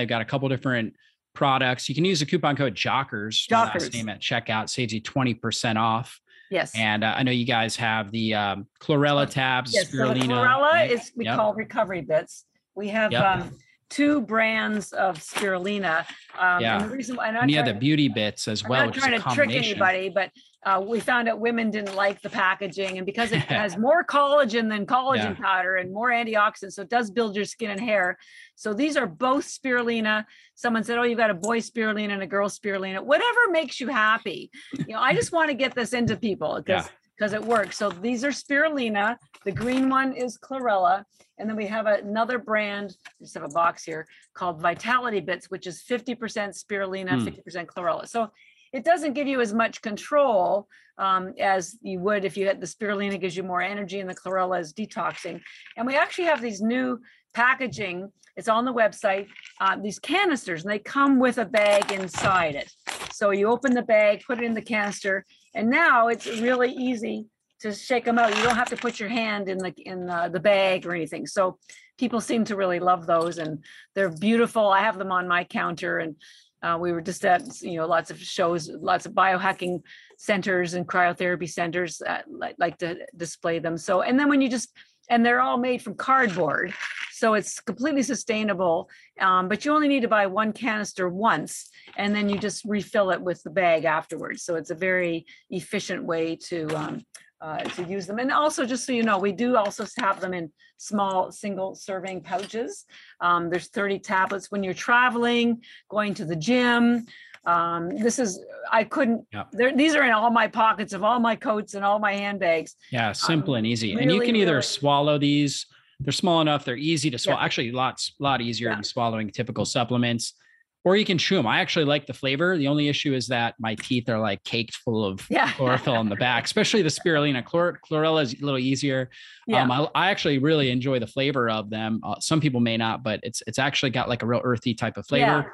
[0.00, 0.94] They've got a couple different
[1.34, 1.88] products.
[1.88, 3.94] You can use the coupon code Jockers, my last Jockers.
[3.94, 6.20] name at checkout, saves you 20% off.
[6.50, 10.20] Yes And uh, I know you guys have the um, chlorella tabs, Yes, so the
[10.20, 10.26] spirulina.
[10.28, 10.90] chlorella right?
[10.90, 11.36] is we Yep.
[11.36, 12.44] call recovery bits.
[12.74, 13.24] We have Yep.
[13.24, 13.50] um,
[13.88, 16.04] two brands of spirulina.
[16.38, 16.76] Um, Yeah.
[16.82, 18.70] And the reason why I'm not and you have trying the beauty bits as I'm
[18.70, 20.30] well, not which is a trying to trick anybody, but
[20.64, 24.68] uh, we found out women didn't like the packaging, and because it has more collagen
[24.68, 28.18] than collagen powder and more antioxidants, so it does build your skin and hair.
[28.56, 30.24] So these are both spirulina.
[30.54, 33.02] Someone said, "Oh, you've got a boy spirulina and a girl spirulina.
[33.02, 34.50] Whatever makes you happy."
[34.86, 36.90] You know, I just want to get this into people because Yeah.
[37.18, 37.76] because it works.
[37.78, 39.16] So these are spirulina.
[39.44, 41.04] The green one is chlorella.
[41.38, 45.48] And then we have another brand, I just have a box here called Vitality Bits,
[45.50, 46.18] which is 50%
[46.54, 47.26] spirulina, Hmm.
[47.26, 48.06] 50% chlorella.
[48.06, 48.28] So
[48.72, 50.68] it doesn't give you as much control
[50.98, 54.14] um, as you would if you had the spirulina gives you more energy and the
[54.14, 55.40] chlorella is detoxing.
[55.76, 57.00] And we actually have these new
[57.34, 58.12] packaging.
[58.36, 59.26] It's on the website.
[59.60, 62.70] Uh, these canisters, and they come with a bag inside it.
[63.12, 67.26] So you open the bag, put it in the canister, and now it's really easy
[67.60, 68.34] to shake them out.
[68.36, 71.26] You don't have to put your hand in the in the, the bag or anything.
[71.26, 71.58] So
[71.98, 73.64] people seem to really love those, and
[73.94, 74.68] they're beautiful.
[74.68, 76.16] I have them on my counter, and
[76.62, 79.80] uh, we were just at you know lots of shows, lots of biohacking
[80.18, 83.76] centers and cryotherapy centers like, like to display them.
[83.78, 84.70] So and then when you just
[85.08, 86.72] and they're all made from cardboard,
[87.20, 88.88] so it's completely sustainable.
[89.20, 91.68] Um, but you only need to buy one canister once,
[91.98, 94.42] and then you just refill it with the bag afterwards.
[94.42, 97.04] So it's a very efficient way to um,
[97.42, 98.18] uh, to use them.
[98.18, 102.22] And also, just so you know, we do also have them in small single serving
[102.22, 102.86] pouches.
[103.20, 107.04] Um, there's 30 tablets when you're traveling, going to the gym.
[107.44, 108.40] Um, this is
[108.72, 109.26] I couldn't.
[109.52, 112.76] There, these are in all my pockets of all my coats and all my handbags.
[112.90, 113.92] Yeah, simple and easy.
[113.92, 115.66] and you Um, can either really- swallow these.
[116.00, 116.64] They're small enough.
[116.64, 117.38] They're easy to swallow.
[117.40, 117.44] Yeah.
[117.44, 118.76] Actually, lots lot easier Yeah.
[118.76, 120.34] than swallowing typical supplements.
[120.82, 121.46] Or you can chew them.
[121.46, 122.56] I actually like the flavor.
[122.56, 125.52] The only issue is that my teeth are like caked full of Yeah.
[125.56, 127.44] chlorophyll in the back, especially the spirulina.
[127.44, 129.10] Chlor- chlorella is a little easier.
[129.46, 129.62] Yeah.
[129.62, 132.00] Um, I, I actually really enjoy the flavor of them.
[132.02, 134.96] Uh, some people may not, but it's it's actually got like a real earthy type
[134.96, 135.52] of flavor.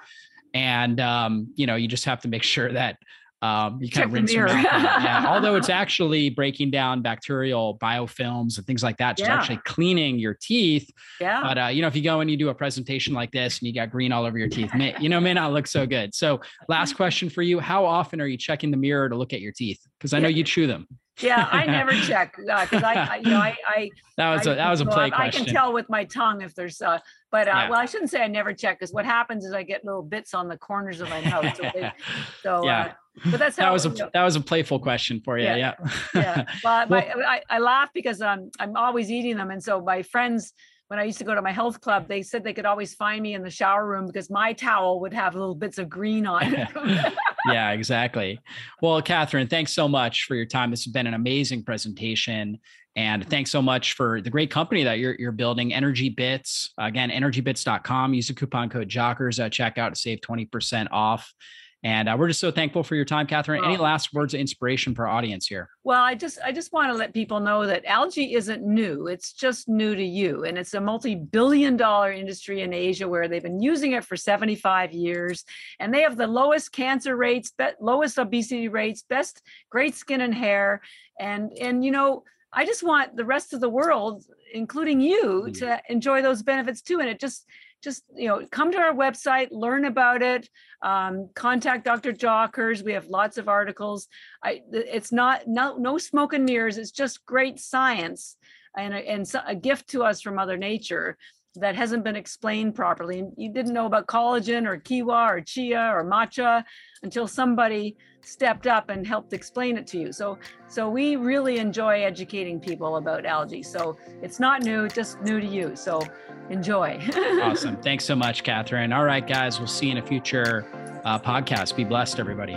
[0.54, 2.98] And um, you know, you just have to make sure that
[3.42, 5.02] um, you kind of rinse your mouth out.
[5.02, 5.24] Yeah.
[5.28, 9.36] Although it's actually breaking down bacterial biofilms and things like that, just Yeah.
[9.36, 10.90] actually cleaning your teeth.
[11.20, 11.42] yeah.
[11.42, 13.66] But uh, you know, if you go and you do a presentation like this and
[13.68, 16.14] you got green all over your teeth, may, you know, may not look so good.
[16.14, 19.40] So, last question for you: How often are you checking the mirror to look at
[19.40, 19.80] your teeth?
[19.98, 20.36] Because I know Yeah.
[20.38, 20.86] you chew them.
[21.20, 24.54] Yeah, I never check because I, I, you know, I, I That was I- a
[24.56, 25.42] that was a well, play I- question.
[25.42, 26.98] I can tell with my tongue if there's uh
[27.30, 27.70] but uh Yeah.
[27.70, 30.34] well I shouldn't say I never check because what happens is I get little bits
[30.34, 31.56] on the corners of my mouth.
[31.56, 31.92] So, they,
[32.42, 32.80] so Yeah.
[33.24, 35.38] uh, but that's how that was a you know, that was a playful question for
[35.38, 35.44] you.
[35.46, 35.56] Yeah.
[35.56, 35.74] Yeah.
[36.14, 36.44] yeah.
[36.64, 39.50] Well, Well- my, I, I laugh because um, I'm always eating them.
[39.50, 40.52] And so my friends,
[40.88, 43.22] when I used to go to my health club, they said they could always find
[43.22, 46.54] me in the shower room because my towel would have little bits of green on
[46.54, 46.68] it.
[47.46, 48.38] yeah, exactly.
[48.80, 50.70] Well, Catharine, thanks so much for your time.
[50.70, 52.58] This has been an amazing presentation.
[52.94, 56.72] And thanks so much for the great company that you're, you're building, Energy Bits.
[56.78, 58.14] Again, energybits.com.
[58.14, 61.34] Use the coupon code JOCKERS at checkout to save 20% off.
[61.82, 63.64] And uh, we're just so thankful for your time, Catharine.
[63.64, 65.68] Any last words of inspiration for our audience here?
[65.84, 69.06] Well, I just I just want to let people know that algae isn't new.
[69.06, 70.44] It's just new to you.
[70.44, 74.92] And it's a multi-billion dollar industry in Asia where they've been using it for 75
[74.92, 75.44] years.
[75.78, 80.34] And they have the lowest cancer rates, be- lowest obesity rates, best great skin and
[80.34, 80.80] hair.
[81.20, 85.58] And and you know, I just want the rest of the world, including you, mm.
[85.58, 87.00] to enjoy those benefits too.
[87.00, 87.46] And it just
[87.86, 90.48] just you know come to our website learn about it
[90.82, 92.84] um, contact dr jockers.
[92.84, 94.08] We have lots of articles.
[94.42, 96.78] I, it's not no, no smoke and mirrors.
[96.78, 98.36] It's just great science
[98.76, 101.16] and, and a gift to us from mother nature
[101.60, 103.20] that hasn't been explained properly.
[103.20, 106.64] And you didn't know about collagen or quinoa or chia or matcha
[107.02, 110.12] until somebody stepped up and helped explain it to you.
[110.12, 110.38] So
[110.68, 113.62] so we really enjoy educating people about algae.
[113.62, 115.76] So it's not new, just new to you.
[115.76, 116.02] So
[116.50, 117.00] enjoy.
[117.42, 117.76] awesome.
[117.76, 118.92] Thanks so much, Catharine.
[118.92, 120.66] All right, guys, we'll see you in a future
[121.04, 121.76] uh, podcast.
[121.76, 122.56] Be blessed, everybody.